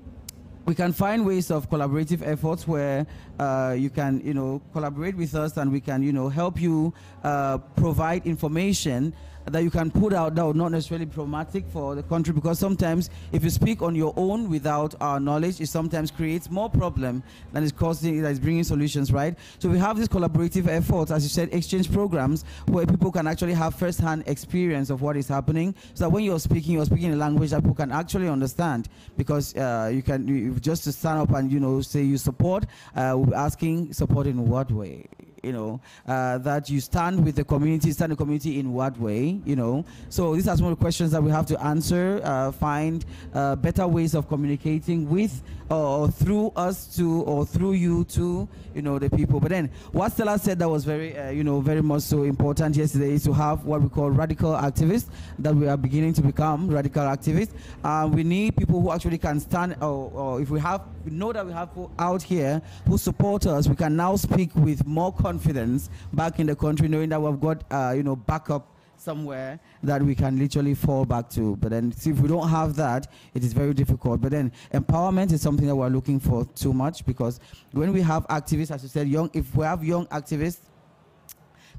[0.65, 3.07] we can find ways of collaborative efforts where
[3.39, 6.95] uh, you can, you know, collaborate with us and we can, you know, help you
[7.25, 9.12] uh, provide information
[9.47, 13.11] that you can put out that are not necessarily problematic for the country because sometimes
[13.32, 17.22] if you speak on your own without our knowledge, it sometimes creates more problem
[17.53, 19.36] than it's causing, that is bringing solutions, right?
[19.59, 23.55] So we have these collaborative efforts, as you said, exchange programs where people can actually
[23.55, 27.16] have first-hand experience of what is happening so that when you're speaking, you're speaking a
[27.16, 31.30] language that people can actually understand because uh, you can, you, just to stand up
[31.32, 32.66] and, you know, say you support,
[32.97, 35.07] uh, asking support in what way?
[35.43, 39.40] You know, uh, that you stand with the community, stand the community in what way,
[39.45, 39.84] you know.
[40.09, 43.57] So these are some of the questions that we have to answer, uh, find uh,
[43.57, 45.43] better ways of communicating with
[45.73, 49.41] or through us to or through you to, you know, the people.
[49.41, 52.77] But then what Stella said that was very, uh, you know, very much so important
[52.77, 55.07] yesterday is to have what we call radical activists,
[55.39, 57.53] that we are beginning to become radical activists.
[57.83, 61.33] Uh, we need people who actually can stand, or, or if we have, we know
[61.33, 65.12] that we have people out here who support us, we can now speak with more
[65.12, 68.68] confidence back in the country, knowing that we've got, uh, you know, backup
[69.03, 71.57] somewhere that we can literally fall back to.
[71.57, 74.20] But then, see, if we don't have that, it is very difficult.
[74.20, 77.40] But then, empowerment is something that we're looking for too much because
[77.72, 80.61] when we have activists, as you said, young, if we have young activists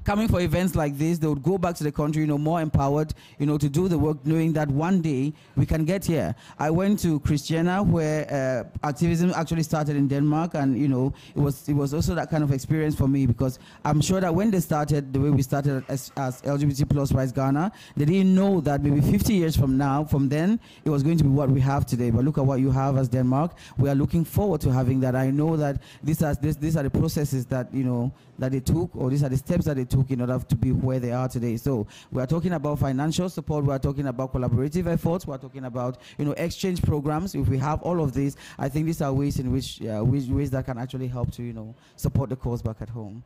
[0.04, 2.60] coming for events like this, they would go back to the country, you know, more
[2.60, 6.34] empowered, you know, to do the work, knowing that one day we can get here.
[6.58, 11.40] I went to Christiania, where uh, activism actually started in Denmark, and you know, it
[11.40, 14.50] was it was also that kind of experience for me because I'm sure that when
[14.50, 18.60] they started, the way we started as, as LGBT plus rights Ghana, they didn't know
[18.60, 21.60] that maybe 50 years from now, from then, it was going to be what we
[21.60, 22.10] have today.
[22.10, 23.52] But look at what you have as Denmark.
[23.78, 25.16] We are looking forward to having that.
[25.16, 28.60] I know that these are this, these are the processes that you know that they
[28.60, 31.12] took, or these are the steps that they took in order to be where they
[31.12, 31.56] are today.
[31.56, 35.38] So we are talking about financial support, we are talking about collaborative efforts, we are
[35.38, 37.34] talking about you know exchange programs.
[37.34, 40.28] If we have all of these, I think these are ways in which, uh, ways,
[40.28, 43.22] ways that can actually help to you know support the cause back at home.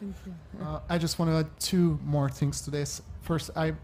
[0.00, 0.14] Thank
[0.62, 3.02] Uh, I just want to add two more things to this.
[3.20, 3.74] First, I,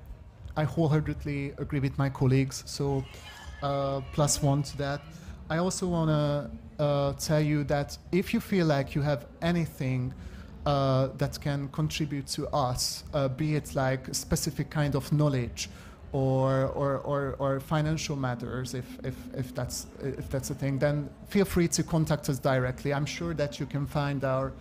[0.56, 3.04] I wholeheartedly agree with my colleagues, so
[3.62, 5.02] uh, plus one to that.
[5.50, 10.14] I also want to uh, tell you that if you feel like you have anything
[10.66, 15.70] uh, that can contribute to us, uh, be it like specific kind of knowledge
[16.12, 21.08] or, or, or, or financial matters, if, if, if, that's, if that's a thing, then
[21.28, 22.92] feel free to contact us directly.
[22.92, 24.52] I'm sure that you can find our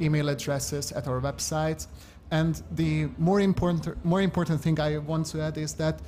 [0.00, 1.86] email addresses at our website.
[2.30, 6.00] And the more important, more important thing I want to add is that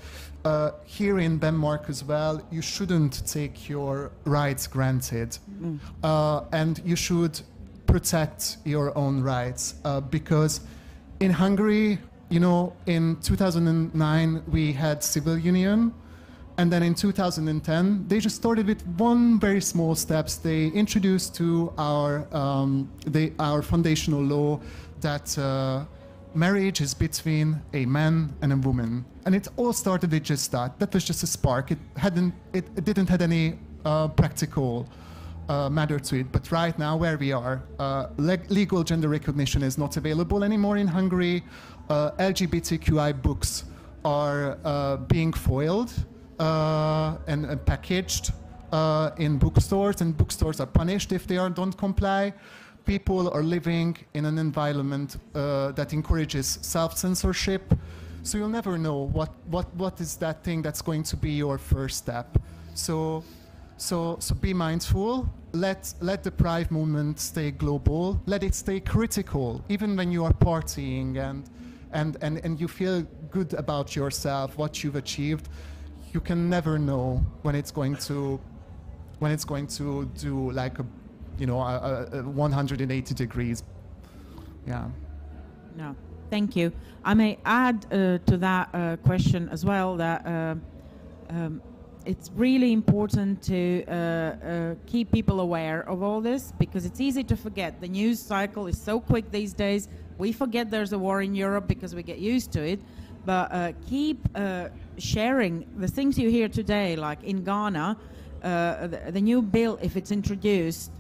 [0.45, 5.37] uh, here in Denmark as well, you shouldn't take your rights granted.
[5.61, 5.79] Mm.
[6.03, 7.41] Uh, and you should
[7.87, 10.61] protect your own rights uh, because
[11.21, 15.93] in Hungary, you know, in 2009 we had civil union,
[16.59, 20.37] and then in 2010 they just started with one very small steps.
[20.37, 22.91] They introduced to our um,
[23.39, 24.61] our foundational law
[25.01, 25.85] that uh,
[26.35, 30.79] marriage is between a man and a woman, and it all started with just that.
[30.79, 31.71] That was just a spark.
[31.71, 34.89] It hadn't it, it didn't had any uh, practical
[35.49, 36.33] uh, matter to it.
[36.33, 40.77] But right now, where we are, uh, leg- legal gender recognition is not available anymore
[40.77, 41.43] in Hungary.
[41.89, 43.65] Uh, LGBTQI books
[44.05, 45.93] are uh, being foiled
[46.39, 48.33] uh, and, and, packaged
[48.73, 52.33] uh, in bookstores, and bookstores are punished if they are, don't comply.
[52.85, 57.73] People are living in an environment that encourages self censorship.
[58.25, 61.59] So you'll never know what, what, what is that thing that's going to be your
[61.59, 62.39] first step.
[62.75, 63.23] So
[63.77, 65.29] so, so be mindful.
[65.53, 68.21] Let, let the Pride movement stay global.
[68.27, 71.49] Let it stay critical, even when you are partying and,
[71.93, 75.49] and, and, and you feel good about yourself, what you've achieved.
[76.13, 78.41] You can never know when it's going to,
[79.19, 80.87] when it's going to do like a,
[81.39, 83.63] you know, a, a 180 degrees.
[84.67, 84.89] Yeah.
[85.77, 85.97] No,
[86.31, 86.73] thank you.
[87.05, 90.27] I may add uh, to that uh, question as well that.
[90.27, 90.55] Uh,
[91.31, 91.63] um,
[92.07, 97.25] it's really important to uh, uh, keep people aware of all this because it's easy
[97.25, 97.81] to forget.
[97.81, 99.89] The news cycle is so quick these days.
[100.19, 102.81] We forget there's a war in Europe because we get used to it.
[103.25, 107.97] But uh, keep uh, sharing the things you hear today, like in Ghana,
[108.43, 110.93] uh, the, the, new bill, if it's introduced,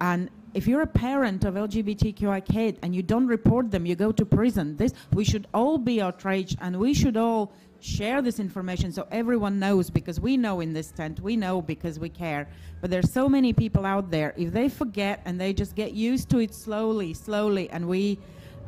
[0.00, 4.10] and if you're a parent of LGBTQI kid and you don't report them, you go
[4.10, 4.74] to prison.
[4.78, 9.58] This we should all be outraged, and we should all share this information so everyone
[9.58, 12.48] knows because we know in this tent, we know because we care.
[12.80, 14.32] But there's so many people out there.
[14.38, 18.18] If they forget and they just get used to it slowly, slowly, and we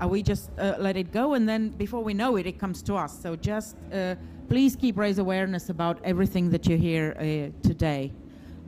[0.01, 2.83] uh, we just uh, let it go, and then before we know it, it comes
[2.83, 3.19] to us.
[3.19, 4.15] So just uh,
[4.51, 8.13] please keep raise awareness about everything that you hear uh, today.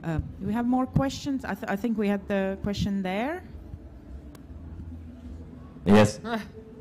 [0.03, 1.45] Uh, do we have more questions?
[1.45, 3.43] I, th I think we had the question there.
[5.85, 6.19] Yes.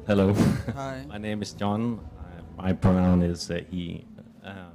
[0.07, 0.33] Hello.
[0.75, 1.05] Hi.
[1.09, 2.01] My name is John.
[2.57, 4.05] my pronoun is uh, he.
[4.45, 4.73] Um,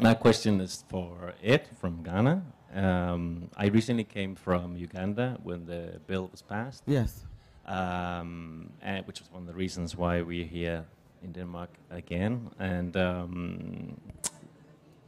[0.00, 2.42] my question is for Ed from Ghana.
[2.74, 6.82] Um, I recently came from Uganda when the bill was passed.
[6.86, 7.24] Yes.
[7.66, 10.84] Um, and which was one of the reasons why we're here
[11.22, 12.50] in Denmark again.
[12.58, 14.00] And um,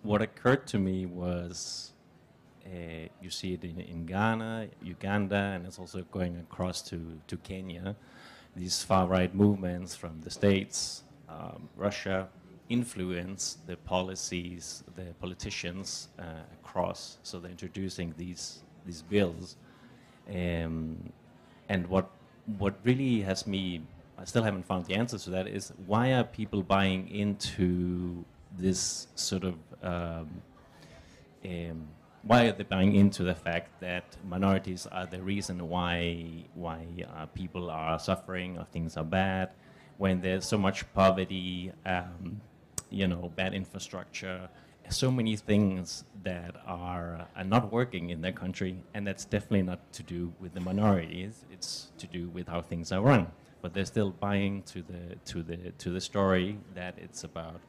[0.03, 1.93] what occurred to me was
[2.69, 7.37] uh, you see it in, in, Ghana, Uganda, and it's also going across to, to
[7.39, 7.97] Kenya.
[8.55, 12.29] These far right movements from the States, um, Russia,
[12.69, 16.25] influence the policies, the politicians uh,
[16.61, 17.19] across.
[17.23, 19.57] So they're introducing these these bills,
[20.29, 21.13] um,
[21.69, 22.11] and what
[22.59, 23.83] what really has me,
[24.19, 25.47] I still haven't found the answer to that.
[25.47, 28.25] Is why are people buying into
[28.57, 30.43] this sort of um,
[31.45, 31.89] um,
[32.23, 36.85] why are they buying into the fact that minorities are the reason why why
[37.17, 39.51] uh, people are suffering or things are bad
[39.97, 42.41] when there's so much poverty um,
[42.91, 44.49] you know, bad infrastructure,
[44.89, 49.93] so many things that are, are not working in their country, and that's definitely not
[49.93, 51.45] to do with the minorities.
[51.53, 53.27] It's to do with how things are run.
[53.61, 57.61] But they're still buying to the to the to the story that it's about,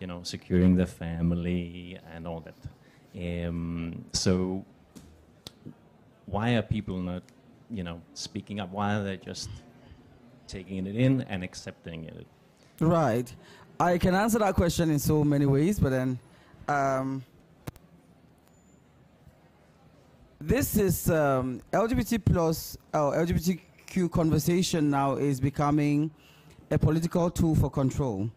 [0.00, 2.54] you know, securing the family and all that.
[3.16, 4.64] Um, so
[6.26, 7.22] why are people not,
[7.70, 8.70] you know, speaking up?
[8.70, 9.50] Why are they just
[10.48, 12.26] taking it in and accepting it?
[12.80, 13.32] Right.
[13.78, 16.18] I can answer that question in so many ways, but then
[16.68, 17.24] um,
[20.40, 26.10] this is um, LGBT plus or LGBTQ conversation now is becoming
[26.70, 28.30] a political tool for control.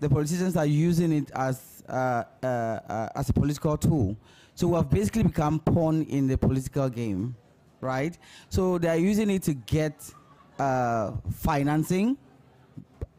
[0.00, 1.60] The politicians are using it as
[1.92, 4.16] uh, uh, uh, as a political tool.
[4.54, 7.36] So we have basically become pawn in the political game,
[7.82, 8.16] right?
[8.48, 10.10] So they are using it to get
[10.58, 12.16] uh, financing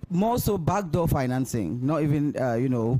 [0.09, 2.99] more so backdoor financing, not even you know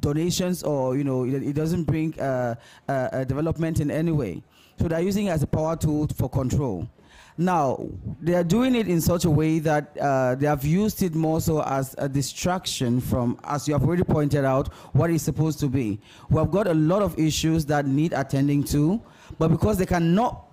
[0.00, 2.12] donations or you know it, it doesn't bring
[3.26, 4.42] development in any way.
[4.78, 6.88] So they're using it as a power tool for control.
[7.40, 7.88] Now
[8.20, 11.40] they are doing it in such a way that uh, they have used it more
[11.40, 15.68] so as a distraction from, as you have already pointed out, what it's supposed to
[15.68, 16.00] be.
[16.30, 19.00] We have got a lot of issues that need attending to,
[19.38, 20.46] but because they cannot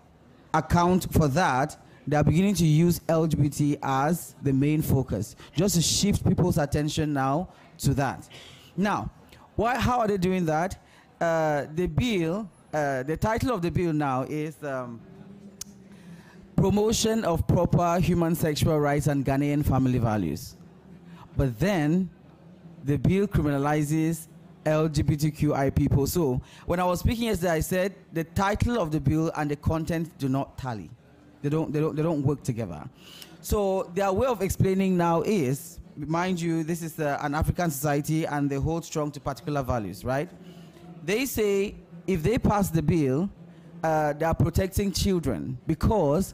[0.53, 1.75] account for that,
[2.07, 7.13] they are beginning to use LGBT as the main focus, just to shift people's attention
[7.13, 8.29] now to that.
[8.77, 9.09] Now,
[9.55, 10.79] why, how are they doing that?
[11.19, 15.01] Uh, the bill, uh, the title of the bill now is um,
[16.55, 20.55] Promotion of Proper Human Sexual Rights and Ghanaian Family Values.
[21.37, 22.09] But then
[22.83, 24.27] the bill criminalizes
[24.65, 26.07] LGBTQI people.
[26.07, 29.55] So when I was speaking yesterday, I said the title of the bill and the
[29.55, 30.89] content do not tally.
[31.41, 32.83] They don't, they don't, they don't work together.
[33.41, 38.25] So their way of explaining now is, mind you, this is uh, an African society
[38.25, 40.29] and they hold strong to particular values, right?
[41.03, 41.75] They say
[42.07, 43.29] if they pass the bill,
[43.83, 46.33] uh, they are protecting children because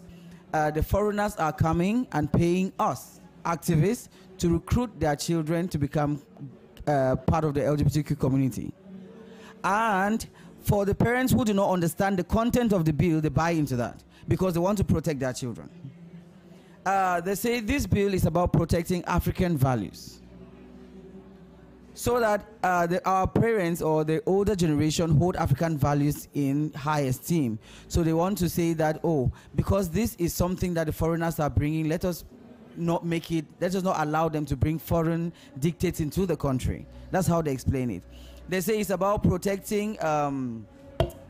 [0.54, 6.22] uh, the foreigners are coming and paying us, activists, to recruit their children to become
[6.88, 8.74] uh, part of the LGBTQ community.
[9.64, 10.26] And
[10.62, 13.76] for the parents who do not understand the content of the bill, they buy into
[13.78, 15.70] that because they want to protect their children.
[16.86, 20.21] Uh, they say this bill is about protecting African values.
[22.02, 27.02] So that uh, the, our parents or the older generation hold African values in high
[27.02, 27.60] esteem.
[27.90, 31.52] So they want to say that, oh, because this is something that the foreigners are
[31.52, 32.26] bringing, let us
[32.76, 36.88] not make it, let us not allow them to bring foreign dictates into the country.
[37.12, 38.02] That's how they explain it.
[38.50, 40.66] They say it's about protecting um,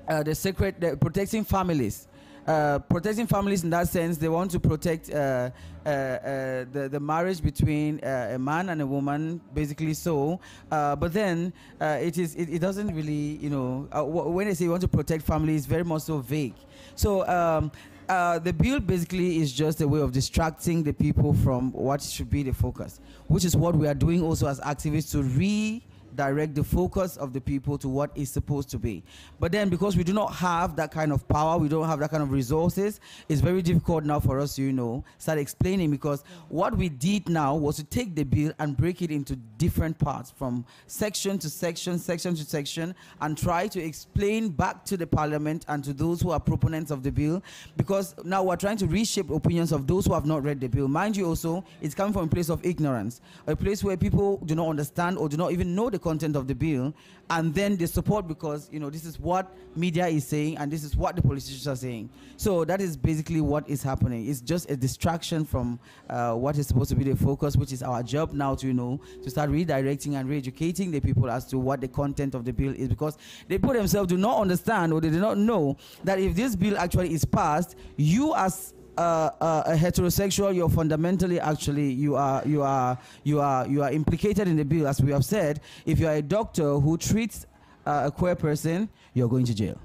[0.08, 2.08] uh, the sacred, the, protecting families
[2.52, 5.50] uh, protecting families in that sense, they want to protect uh,
[5.86, 10.38] uh, uh the, the marriage between uh, a man and a woman, basically so.
[10.70, 14.82] but then it is it, it, doesn't really, you know, when they say you want
[14.82, 16.56] to protect families, very much so vague.
[16.96, 17.72] So um,
[18.08, 22.44] the bill basically is just a way of distracting the people from what should be
[22.44, 25.82] the focus, which is what we are doing also as activists to re
[26.16, 29.04] direct the focus of the people to what is supposed to be.
[29.40, 32.12] But then because we do not have that kind of power, we don't have that
[32.12, 33.00] kind of resources,
[33.30, 37.30] it's very difficult now for us to, you know, start explaining because what we did
[37.30, 41.50] now was to take the bill and break it into different parts from section to
[41.50, 46.22] section, section to section, and try to explain back to the parliament and to those
[46.22, 47.42] who are proponents of the bill
[47.78, 50.88] because now we're trying to reshape opinions of those who have not read the bill.
[50.88, 54.56] Mind you also, it's coming from a place of ignorance, a place where people do
[54.56, 56.94] not understand or do not even know the content of the bill,
[57.30, 60.84] and then they support because you know this is what media is saying and this
[60.84, 62.10] is what the politicians are saying.
[62.36, 64.28] So that is basically what is happening.
[64.28, 65.80] It's just a distraction from
[66.10, 68.74] uh, what is supposed to be the focus, which is our job now to you
[68.74, 72.52] know to start redirecting and re-educating the people as to what the content of the
[72.52, 76.20] bill is because they put themselves do not understand or they do not know that
[76.20, 81.92] if this bill actually is passed, you as uh, uh, a heterosexual, you're fundamentally actually
[81.92, 85.26] you are you are you are you are implicated in the bill, as we have
[85.26, 85.62] said.
[85.86, 87.46] If you are a doctor who treats
[87.86, 89.80] uh, a queer person, you're going to jail.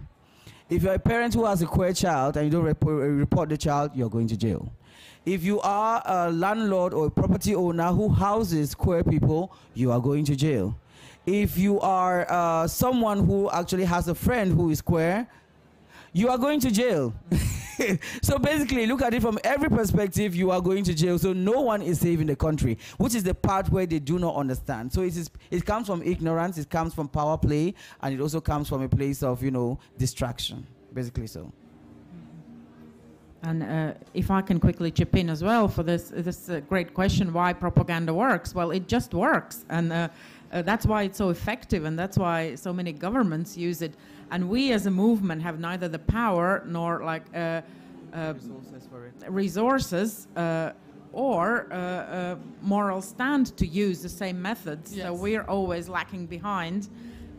[0.68, 3.56] If you're a parent who has a queer child and you don't report, report the
[3.56, 4.72] child, you're going to jail.
[5.24, 10.00] If you are a landlord or a property owner who houses queer people, you are
[10.00, 10.76] going to jail.
[11.24, 15.26] If you are uh, someone who actually has a friend who is queer,
[16.12, 17.12] you are going to jail.
[18.22, 21.18] so basically, look at it from every perspective, you are going to jail.
[21.18, 24.18] So no one is safe in the country, which is the part where they do
[24.18, 24.92] not understand.
[24.92, 28.40] So it, is, it comes from ignorance, it comes from power play, and it also
[28.40, 31.52] comes from a place of, you know, distraction, basically so.
[33.42, 36.94] And uh, if I can quickly chip in as well for this, this uh, great
[36.94, 38.54] question, why propaganda works?
[38.54, 40.08] Well, it just works, and uh,
[40.56, 43.94] uh that's why it's so effective, and that's why so many governments use it.
[44.30, 47.60] And we as a movement have neither the power nor like uh,
[48.12, 48.88] uh, resources,
[49.28, 50.72] resources uh,
[51.12, 54.94] or uh, a moral stand to use the same methods.
[54.94, 55.04] Yes.
[55.06, 56.88] So we're always lacking behind.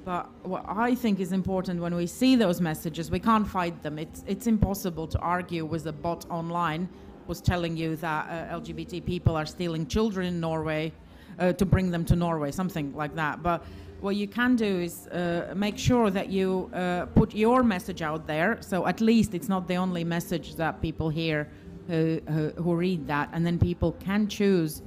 [0.06, 4.00] But what I think is important when we see those messages, we can't fight them.
[4.00, 6.88] It's, it's impossible to argue with a bot online
[7.26, 10.94] who's telling you that uh, LGBT people are stealing children in Norway
[11.40, 13.44] uh, to bring them to Norway, something like that.
[13.44, 13.64] But
[14.02, 18.28] what you can do is uh, make sure that you uh, put your message out
[18.28, 18.58] there.
[18.62, 21.48] So at least it's not the only message that people hear
[21.88, 23.30] who, who, who read that.
[23.34, 24.82] And then people can choose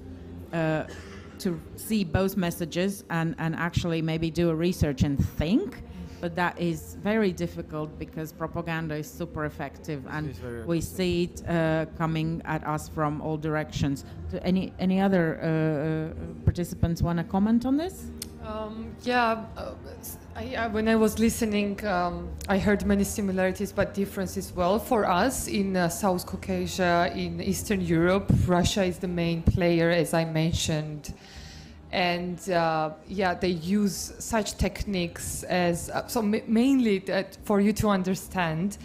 [0.52, 0.84] uh,
[1.38, 5.82] to see both messages and, and actually maybe do a research and think.
[6.20, 10.34] But that is very difficult because propaganda is super effective and
[10.66, 14.04] we see it uh, coming at us from all directions.
[14.30, 18.06] Do any, any other uh, uh, participants want to comment on this?
[18.44, 19.74] Um, yeah, uh,
[20.34, 24.52] I, I, when I was listening, um, I heard many similarities but differences.
[24.52, 29.90] Well, for us in uh, South Caucasia, in Eastern Europe, Russia is the main player,
[29.90, 31.14] as I mentioned.
[31.92, 37.88] And uh, yeah, they use such techniques as uh, so mainly that for you to
[37.88, 38.78] understand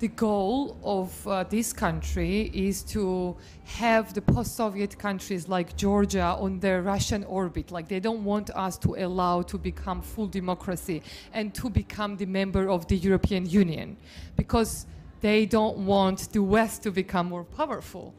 [0.00, 6.58] the goal of uh, this country is to have the post-Soviet countries like Georgia on
[6.58, 7.70] their Russian orbit.
[7.70, 11.02] Like they don't want us to allow to become full democracy
[11.34, 13.98] and to become the member of the European Union
[14.36, 14.86] because
[15.20, 18.14] they don't want the West to become more powerful.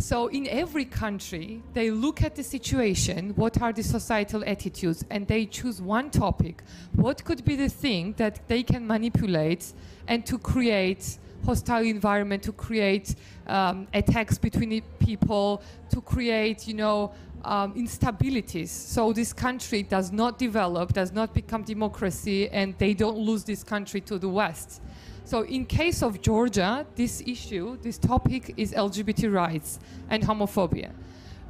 [0.00, 5.26] So in every country, they look at the situation, what are the societal attitudes, and
[5.26, 6.62] they choose one topic.
[6.94, 9.72] What could be the thing that they can manipulate
[10.08, 13.14] and to create hostile environment, to create
[13.46, 17.12] um, attacks between people, to create, you know,
[17.44, 18.68] um, instabilities.
[18.68, 23.62] So this country does not develop, does not become democracy, and they don't lose this
[23.62, 24.80] country to the West.
[25.24, 30.90] So in case of Georgia, this issue, this topic is LGBT rights and homophobia.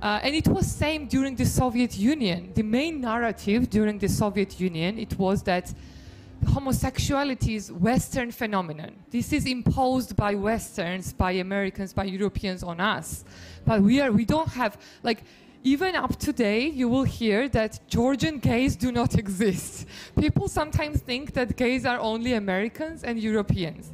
[0.03, 2.53] Uh, and it was same during the Soviet Union.
[2.55, 5.73] The main narrative during the Soviet Union, it was that
[6.49, 8.97] homosexuality is Western phenomenon.
[9.11, 13.25] This is imposed by Westerns, by Americans, by Europeans on us.
[13.67, 15.23] But we are we don't have like
[15.63, 19.87] even up today, you will hear that Georgian gays do not exist.
[20.19, 23.93] People sometimes think that gays are only Americans and Europeans.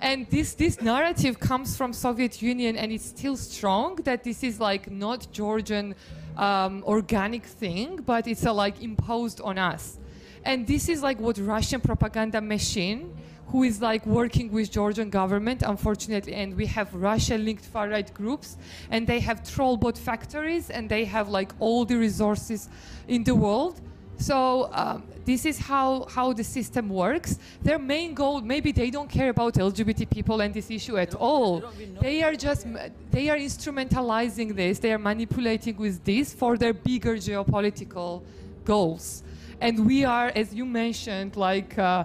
[0.00, 4.58] And this, this narrative comes from Soviet Union and it's still strong that this is
[4.58, 5.94] like not Georgian
[6.38, 9.98] um, organic thing, but it's a, like imposed on us.
[10.44, 13.14] And this is like what Russian propaganda machine
[13.50, 18.56] who is like working with Georgian government, unfortunately, and we have Russia-linked far-right groups,
[18.90, 22.68] and they have trollbot factories, and they have like all the resources
[23.08, 23.80] in the world.
[24.18, 27.38] So um, this is how, how the system works.
[27.62, 31.64] Their main goal, maybe they don't care about LGBT people and this issue at all.
[32.00, 32.66] They are just,
[33.10, 34.78] they are instrumentalizing this.
[34.78, 38.22] They are manipulating with this for their bigger geopolitical
[38.64, 39.22] goals.
[39.58, 41.78] And we are, as you mentioned, like.
[41.78, 42.04] Uh,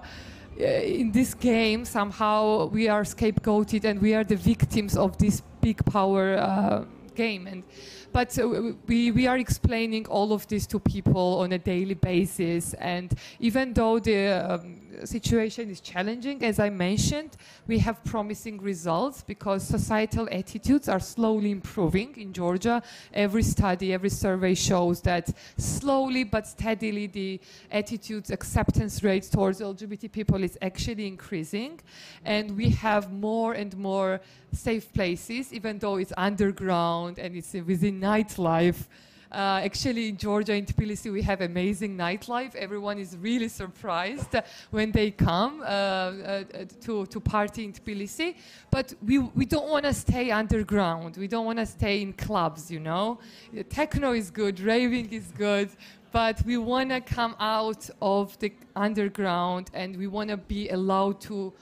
[0.58, 5.84] in this game somehow we are scapegoated and we are the victims of this big
[5.84, 6.84] power uh,
[7.14, 7.46] game.
[7.46, 7.64] And
[8.12, 12.74] but uh, we, we are explaining all of this to people on a daily basis.
[12.74, 16.44] And even though the um, situation is challenging.
[16.44, 17.36] As I mentioned,
[17.66, 22.82] we have promising results because societal attitudes are slowly improving in Georgia.
[23.12, 27.40] Every study, every survey shows that slowly but steadily the
[27.70, 31.80] attitudes acceptance rates towards LGBT people is actually increasing.
[32.24, 34.20] And we have more and more
[34.52, 38.86] safe places, even though it's underground and it's within nightlife.
[39.30, 42.54] Uh, actually, in Georgia, in Tbilisi, we have amazing nightlife.
[42.54, 44.36] Everyone is really surprised
[44.70, 46.44] when they come uh, uh,
[46.80, 48.36] to, to party in Tbilisi.
[48.70, 51.16] But we, we don't want to stay underground.
[51.16, 53.18] We don't want to stay in clubs, you know.
[53.68, 55.70] Techno is good, raving is good,
[56.12, 61.20] but we want to come out of the underground and we want to be allowed
[61.22, 61.52] to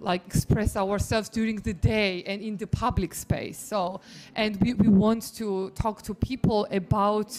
[0.00, 3.58] like express ourselves during the day and in the public space.
[3.58, 4.00] So,
[4.34, 7.36] and we, we want to talk to people about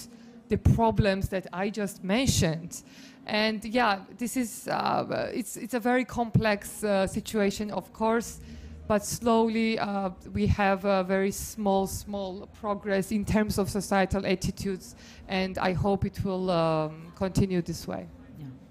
[0.49, 2.83] the problems that I just mentioned.
[3.25, 8.39] And yeah, this is, uh, it's, it's a very complex uh, situation, of course,
[8.87, 14.95] but slowly uh, we have a very small, small progress in terms of societal attitudes,
[15.27, 18.07] and I hope it will um, continue this way.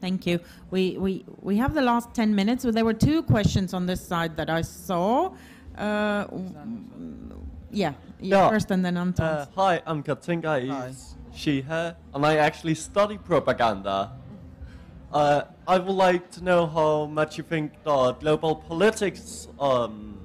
[0.00, 0.40] Thank you.
[0.70, 2.62] We, we, we have the last 10 minutes.
[2.62, 5.34] So there were two questions on this side that I saw.
[5.76, 6.26] Uh,
[7.70, 9.26] yeah, yeah, first and then Anton.
[9.26, 10.88] Uh, hi, I'm Katinka.
[10.88, 14.12] Is she, her, and I actually study propaganda.
[15.12, 20.18] Uh, I would like to know how much you think the global politics um,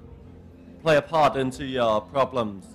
[0.82, 2.71] play a part into your problems.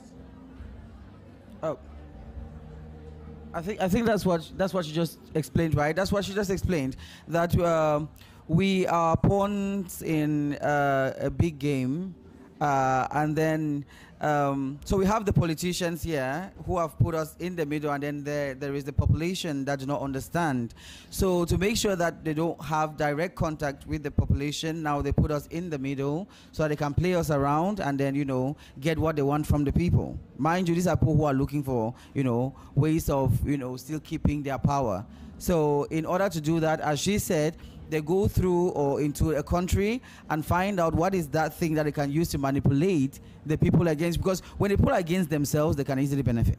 [3.57, 5.97] I think I think that's what that's what you just explained, right?
[5.97, 6.95] That's what she just explained.
[7.27, 8.05] That uh,
[8.49, 12.15] we are pawns in uh, a big game,
[12.61, 13.87] uh, and then
[14.21, 18.03] um, so we have the politicians here who have put us in the middle, and
[18.03, 20.75] then there, there is the population that do not understand.
[21.11, 25.13] So to make sure that they don't have direct contact with the population, now they
[25.13, 28.57] put us in the middle so they can play us around and then, you know,
[28.81, 30.19] get what they want from the people.
[30.39, 33.77] Mind you, these are people who are looking for, you know, ways of, you know,
[33.77, 35.05] still keeping their power.
[35.39, 37.57] So in order to do that, as she said,
[37.91, 41.85] they go through or into a country and find out what is that thing that
[41.85, 45.85] they can use to manipulate the people against because when they pull against themselves they
[45.85, 46.59] can easily benefit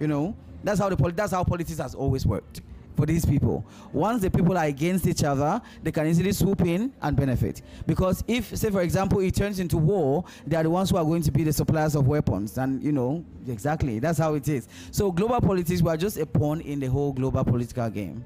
[0.00, 0.36] you know?
[0.62, 2.62] That's how the poli- that's how politics has always worked
[2.96, 3.66] for these people.
[3.92, 7.60] Once the people are against each other they can easily swoop in and benefit.
[7.86, 11.04] Because if say for example it turns into war they are the ones who are
[11.04, 14.68] going to be the suppliers of weapons and you know exactly that's how it is.
[14.90, 18.24] So global politics we are just a pawn in the whole global political game.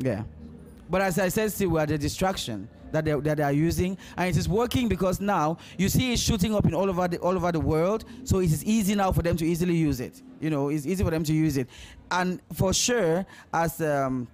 [0.00, 0.24] Yeah
[0.90, 3.98] but as I said, still, we are the distraction that they, that they are using,
[4.16, 7.18] and it is working because now you see it shooting up in all over the
[7.18, 8.04] all over the world.
[8.24, 10.22] So it is easy now for them to easily use it.
[10.40, 11.68] You know, it's easy for them to use it,
[12.10, 14.28] and for sure, as um,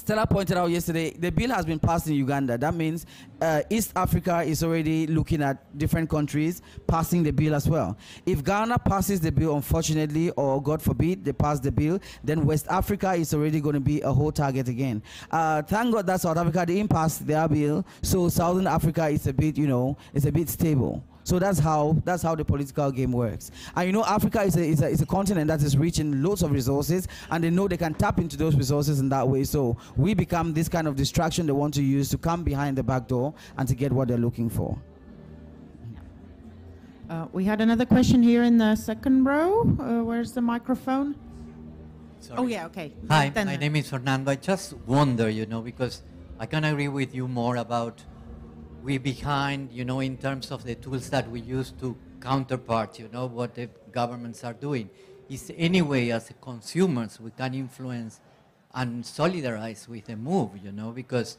[0.00, 2.56] Stella pointed out yesterday, the bill has been passed in Uganda.
[2.56, 3.04] That means
[3.42, 7.98] uh, East Africa is already looking at different countries passing the bill as well.
[8.24, 12.66] If Ghana passes the bill, unfortunately, or God forbid, they pass the bill, then West
[12.70, 15.02] Africa is already going to be a whole target again.
[15.30, 19.34] Uh, thank God that South Africa didn't pass their bill, so Southern Africa is a
[19.34, 21.04] bit, you know, it's a bit stable.
[21.30, 23.52] So that's how that's how the political game works.
[23.76, 26.24] And you know, Africa is a, is a, is a continent that is rich in
[26.24, 29.44] loads of resources, and they know they can tap into those resources in that way.
[29.44, 32.82] So we become this kind of distraction they want to use to come behind the
[32.82, 34.76] back door and to get what they're looking for.
[37.08, 39.60] Uh, we had another question here in the second row.
[39.78, 41.14] Uh, where's the microphone?
[42.18, 42.38] Sorry.
[42.40, 42.92] Oh yeah, okay.
[43.08, 44.32] Hi, then my name is Fernando.
[44.32, 46.02] I just wonder, you know, because
[46.40, 48.02] I can agree with you more about
[48.82, 53.08] we behind, you know, in terms of the tools that we use to counterpart, you
[53.12, 54.88] know, what the governments are doing.
[55.28, 58.20] Is any way as consumers we can influence
[58.74, 61.38] and solidarize with the move, you know, because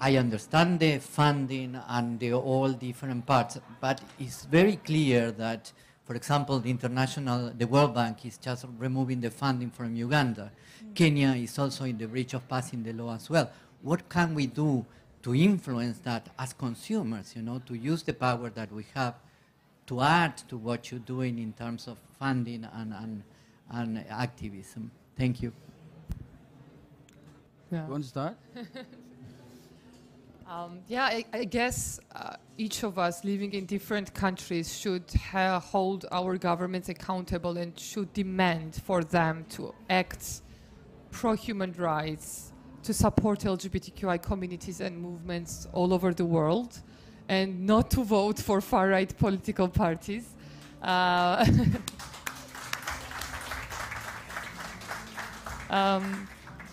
[0.00, 5.72] I understand the funding and the all different parts, but it's very clear that,
[6.04, 10.52] for example, the international, the World Bank is just removing the funding from Uganda.
[10.84, 10.94] Mm.
[10.94, 13.50] Kenya is also in the breach of passing the law as well.
[13.82, 14.84] What can we do
[15.26, 19.14] to influence that as consumers, you know, to use the power that we have
[19.84, 23.24] to add to what you're doing in terms of funding and, and,
[23.72, 24.88] and activism.
[25.18, 25.52] Thank you.
[27.72, 27.86] Yeah.
[27.86, 28.36] You want to start?
[30.48, 36.06] um, yeah, I, I guess uh, each of us living in different countries should hold
[36.12, 40.42] our governments accountable and should demand for them to act
[41.10, 42.52] pro human rights
[42.86, 46.80] to support LGBTQI communities and movements all over the world
[47.28, 50.28] and not to vote for far right political parties.
[50.80, 51.44] Uh,
[55.70, 56.28] um,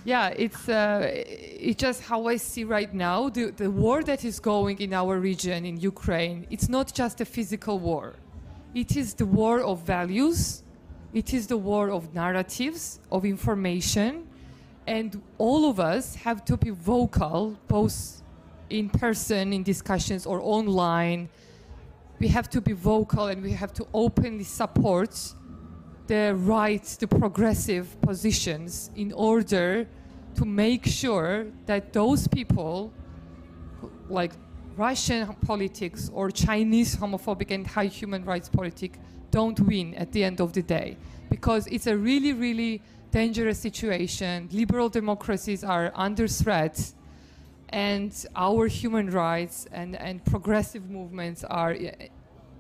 [0.06, 4.40] yeah, it's uh, it's just how I see right now the the war that is
[4.40, 6.46] going in our region in Ukraine.
[6.52, 8.14] It's not just a physical war;
[8.76, 10.62] it is the war of values,
[11.12, 14.28] it is the war of narratives, of information,
[14.88, 18.22] and all of us have to be vocal, both
[18.70, 21.30] in person in discussions or online.
[22.20, 25.34] We have to be vocal and we have to openly support
[26.08, 29.88] the right, the progressive positions in order
[30.36, 32.92] to make sure that those people,
[34.10, 34.34] like
[34.76, 38.98] Russian politics or Chinese homophobic and high human rights politics,
[39.32, 40.98] don't win at the end of the day.
[41.30, 42.82] Because it's a really, really
[43.14, 44.50] dangerous situation.
[44.52, 46.94] Liberal democracies are under threat,
[47.70, 52.08] and our human rights and, and progressive movements are eh,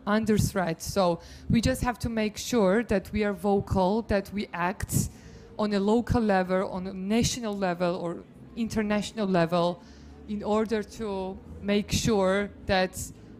[0.05, 0.81] under threat.
[0.81, 5.09] So we just have to make sure that we are vocal, that we act
[5.57, 8.23] on a local level, on a national level, or
[8.55, 9.81] international level
[10.29, 12.93] in order to make sure that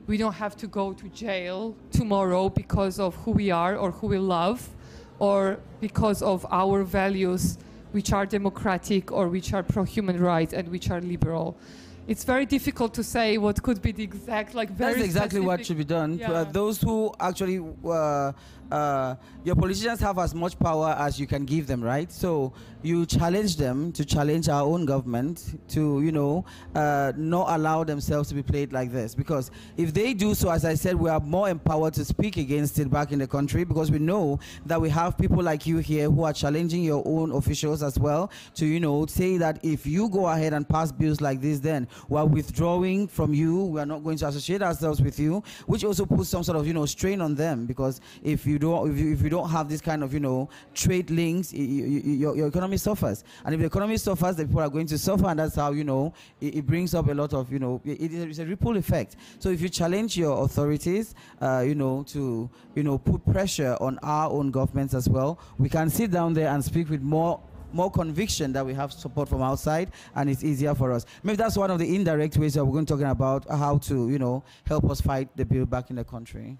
[0.07, 4.07] we don't have to go to jail tomorrow because of who we are or who
[4.07, 4.67] we love
[5.19, 7.57] or because of our values
[7.91, 11.55] which are democratic or which are pro human rights and which are liberal
[12.07, 15.65] it's very difficult to say what could be the exact like very That's exactly what
[15.65, 16.17] should be done.
[16.17, 16.31] Yeah.
[16.31, 18.33] Uh, those who actually, uh,
[18.71, 22.11] uh, your politicians have as much power as you can give them, right?
[22.11, 26.43] So you challenge them to challenge our own government to, you know,
[26.75, 29.15] uh, not allow themselves to be played like this.
[29.15, 32.79] Because if they do so, as I said, we are more empowered to speak against
[32.79, 36.09] it back in the country because we know that we have people like you here
[36.09, 40.09] who are challenging your own officials as well to, you know, say that if you
[40.09, 43.65] go ahead and pass bills like this, then we're withdrawing from you.
[43.65, 46.67] We are not going to associate ourselves with you, which also puts some sort of,
[46.67, 49.69] you know, strain on them because if you don't, if you, if you don't have
[49.69, 53.23] this kind of, you know, trade links, y- y- y- your, your economy suffers.
[53.45, 55.83] And if the economy suffers, the people are going to suffer, and that's how, you
[55.83, 59.15] know, it, it brings up a lot of, you know, it, it's a ripple effect.
[59.39, 63.99] So if you challenge your authorities, uh, you know, to, you know, put pressure on
[64.03, 67.39] our own governments as well, we can sit down there and speak with more
[67.73, 71.05] more conviction that we have support from outside and it's easier for us.
[71.23, 74.09] Maybe that's one of the indirect ways that we're going to talking about how to,
[74.09, 76.57] you know, help us fight the bill back in the country.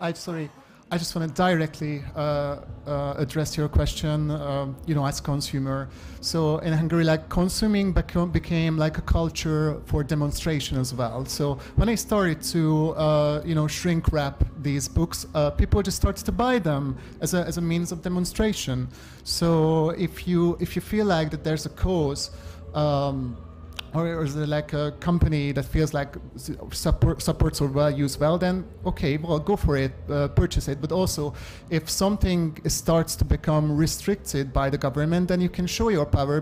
[0.00, 0.50] I'm sorry.
[0.88, 4.30] I just want to directly uh, uh, address your question.
[4.30, 5.88] Um, you know, as consumer.
[6.20, 11.24] So in Hungary, like consuming became like a culture for demonstration as well.
[11.24, 15.96] So when I started to, uh, you know, shrink wrap these books, uh, people just
[15.96, 18.86] started to buy them as a, as a means of demonstration.
[19.24, 22.30] So if you if you feel like that there's a cause.
[22.74, 23.36] Um,
[24.00, 26.16] or is it like a company that feels like
[26.70, 30.80] support, supports our values well, then okay, well, go for it, uh, purchase it.
[30.80, 31.34] But also,
[31.70, 36.40] if something starts to become restricted by the government, then you can show your power,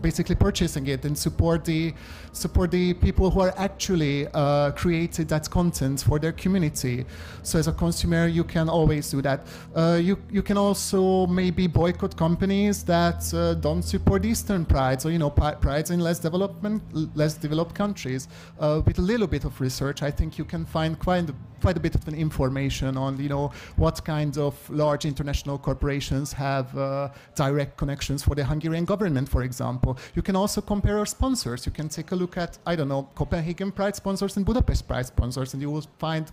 [0.00, 1.94] basically purchasing it and support the
[2.32, 7.04] support the people who are actually uh, created that content for their community.
[7.42, 9.46] So as a consumer, you can always do that.
[9.74, 15.10] Uh, you you can also maybe boycott companies that uh, don't support Eastern prides or
[15.10, 16.82] you know prides in less development
[17.16, 18.28] less developed countries.
[18.58, 21.76] Uh, with a little bit of research, I think you can find quite a, quite
[21.76, 27.08] a bit of information on you know what kind of large international corporations have uh,
[27.34, 29.87] direct connections for the Hungarian government, for example.
[30.14, 31.66] You can also compare our sponsors.
[31.66, 35.06] You can take a look at I don't know Copenhagen Pride sponsors and Budapest Pride
[35.06, 36.30] sponsors, and you will find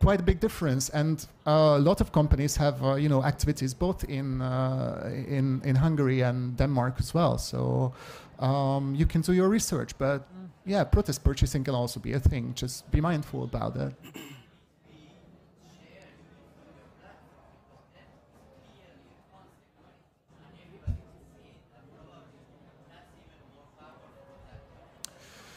[0.00, 0.88] quite a big difference.
[0.90, 5.60] And uh, a lot of companies have uh, you know activities both in uh, in
[5.64, 7.38] in Hungary and Denmark as well.
[7.38, 7.92] So
[8.38, 10.26] um, you can do your research, but
[10.66, 12.52] yeah, protest purchasing can also be a thing.
[12.54, 13.92] Just be mindful about that.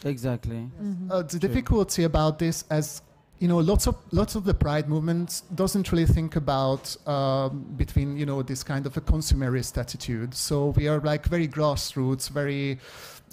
[0.03, 0.69] Exactly.
[1.09, 3.01] Uh, the difficulty about this, as
[3.39, 8.15] you know, lots of lots of the pride movement doesn't really think about um, between
[8.15, 10.33] you know this kind of a consumerist attitude.
[10.33, 12.79] So we are like very grassroots, very.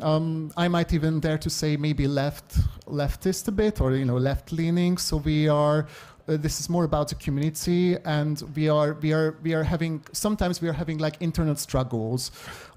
[0.01, 4.17] Um, I might even dare to say maybe left leftist a bit, or you know
[4.17, 4.99] left leaning.
[4.99, 5.87] So we are.
[6.29, 10.03] Uh, this is more about the community, and we are we are we are having
[10.13, 12.31] sometimes we are having like internal struggles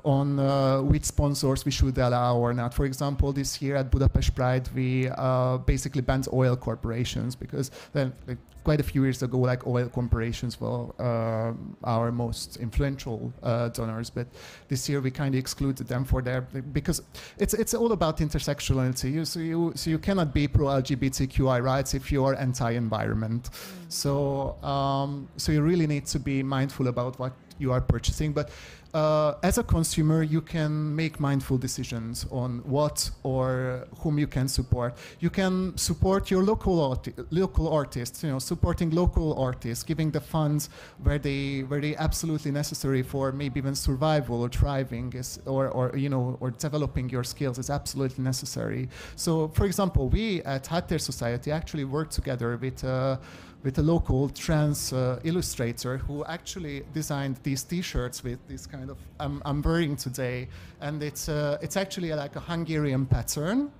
[0.03, 2.73] on uh, which sponsors we should allow or not.
[2.73, 8.13] For example, this year at Budapest Pride, we uh, basically banned oil corporations because then,
[8.27, 11.53] like, quite a few years ago, like oil corporations were uh,
[11.83, 14.09] our most influential uh, donors.
[14.09, 14.27] But
[14.67, 17.01] this year, we kind of excluded them for their because
[17.37, 19.11] it's it's all about intersectionality.
[19.13, 23.49] You, so you so you cannot be pro LGBTQI rights if you are anti-environment.
[23.89, 28.49] So um, so you really need to be mindful about what you are purchasing, but
[28.93, 34.47] uh, as a consumer, you can make mindful decisions on what or whom you can
[34.47, 34.95] support.
[35.19, 38.23] You can support your local arti- local artists.
[38.23, 40.69] You know, supporting local artists, giving the funds
[41.01, 45.97] where they where they absolutely necessary for maybe even survival or thriving is or, or
[45.97, 48.89] you know or developing your skills is absolutely necessary.
[49.15, 52.83] So, for example, we at Háttér Society actually work together with.
[52.83, 53.17] Uh,
[53.63, 58.97] with a local trans uh, illustrator who actually designed these T-shirts with this kind of
[59.19, 60.49] I'm, I'm wearing today,
[60.81, 63.71] and it's uh, it's actually like a Hungarian pattern,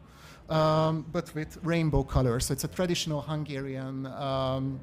[0.50, 2.46] um, but with rainbow colors.
[2.46, 4.08] So it's a traditional Hungarian.
[4.08, 4.80] Um,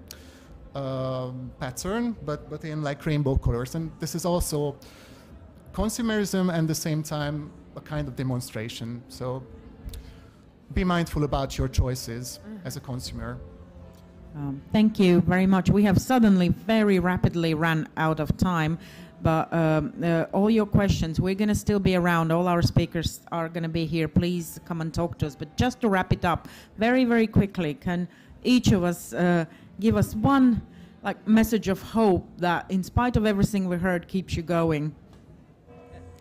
[0.75, 4.77] um, pattern, but but in like rainbow colors, and this is also
[5.73, 9.03] consumerism and at the same time a kind of demonstration.
[9.09, 9.43] So
[10.75, 12.67] be mindful about your choices mm-hmm.
[12.67, 13.39] as a consumer.
[14.37, 15.71] Um, thank you very much.
[15.71, 18.79] We have suddenly very rapidly run out of time,
[19.23, 22.31] but um, uh, all your questions, we're going to still be around.
[22.31, 24.09] All our speakers are going to be here.
[24.09, 25.35] Please come and talk to us.
[25.35, 28.09] But just to wrap it up, very, very quickly, can
[28.45, 29.45] each of us uh,
[29.81, 30.63] give us one
[31.03, 34.95] like message of hope that, in spite of everything we heard, keeps you going?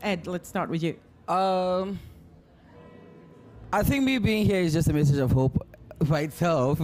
[0.02, 0.98] Ed, let's start with you.
[1.28, 2.00] Um,
[3.72, 5.64] I think me being here is just a message of hope
[6.10, 6.80] by itself,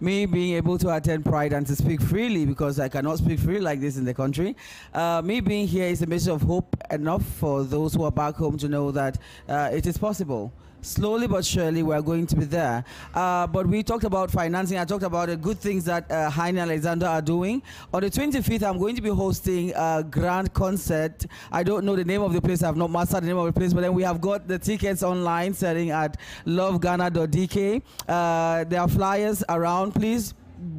[0.00, 3.60] me being able to attend Pride and to speak freely because I cannot speak freely
[3.60, 4.56] like this in the country.
[4.92, 8.34] Uh, me being here is a message of hope enough for those who are back
[8.34, 10.52] home to know that uh, it is possible
[10.86, 12.84] slowly but surely we're going to be there.
[13.14, 14.78] Uh, but we talked about financing.
[14.78, 17.62] I talked about the good things that uh, Heine and Alexander are doing.
[17.92, 21.26] On the 25th, I'm going to be hosting a grand concert.
[21.50, 22.62] I don't know the name of the place.
[22.62, 25.02] I've not mastered the name of the place, but then we have got the tickets
[25.02, 26.16] online selling at
[26.46, 27.82] loveghana.dk.
[28.08, 29.92] Uh, there are flyers around.
[29.92, 30.34] Please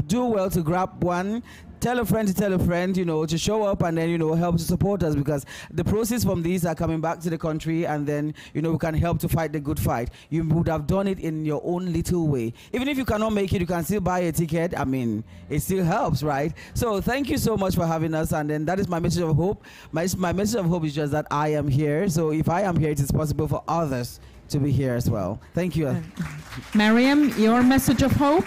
[0.08, 1.44] do well to grab one
[1.80, 4.18] tell a friend to tell a friend, you know, to show up and then, you
[4.18, 7.38] know, help to support us because the proceeds from these are coming back to the
[7.38, 10.10] country and then, you know, we can help to fight the good fight.
[10.30, 12.54] You would have done it in your own little way.
[12.74, 14.78] Even if you cannot make it, you can still buy a ticket.
[14.78, 16.54] I mean, it still helps, right?
[16.74, 18.32] So thank you so much for having us.
[18.34, 19.64] And then that is my message of hope.
[19.92, 22.10] My, my message of hope is just that I am here.
[22.10, 24.20] So if I am here, it is possible for others
[24.50, 25.40] to be here as well.
[25.54, 26.02] Thank you.
[26.74, 28.46] Mariam, your message of hope?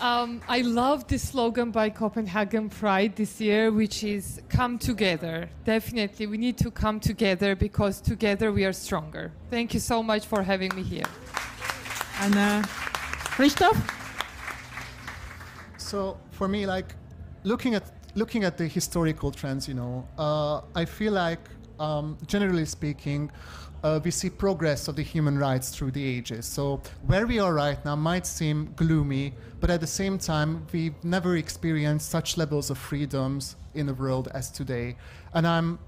[0.00, 5.50] Um, I love the slogan by Copenhagen Pride this year, which is come together.
[5.64, 9.32] Definitely, we need to come together because together we are stronger.
[9.50, 11.06] Thank you so much for having me here.
[12.20, 13.76] And uh, Christoph?
[15.78, 16.94] So, for me, like
[17.42, 21.40] looking at looking at the historical trends, you know, uh, I feel like,
[21.80, 23.32] um, generally speaking,
[23.82, 26.46] uh, we see progress of the human rights through the ages.
[26.46, 31.02] So where we are right now might seem gloomy, but at the same time, we've
[31.04, 34.96] never experienced such levels of freedoms in the world as today.
[35.34, 35.78] And I'm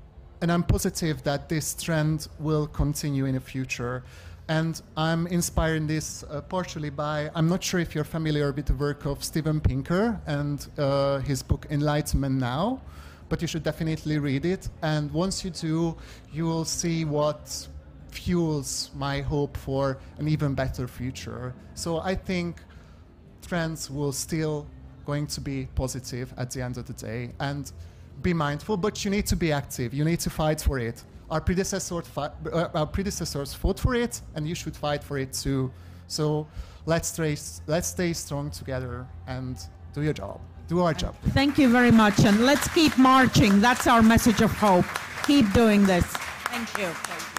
[0.43, 4.03] and I'm positive that this trend will continue in the future.
[4.49, 8.75] And I'm inspiring this uh, partially by, I'm not sure if you're familiar with the
[8.75, 12.81] work of Steven Pinker and uh, his book Enlightenment Now,
[13.29, 14.69] but you should definitely read it.
[14.83, 15.97] And once you do,
[16.33, 17.69] you will see what
[18.13, 21.55] fuels my hope for an even better future.
[21.75, 22.63] So I think
[23.47, 24.67] trends will still
[25.07, 27.73] going to be positive at the end of the day and
[28.23, 29.95] be mindful, but you need to be active.
[29.95, 31.03] You need to fight for it.
[31.31, 35.33] Our predecessors, fi- uh, our predecessors fought for it, and you should fight for it
[35.33, 35.73] too.
[36.07, 36.47] So
[36.87, 37.37] let's stay,
[37.67, 39.57] let's stay strong together and
[39.95, 40.41] do your job.
[40.69, 41.15] Do our job.
[41.31, 43.61] Thank you very much, and let's keep marching.
[43.61, 44.87] That's our message of hope.
[45.27, 46.05] Keep doing this.
[46.51, 47.30] Thank you.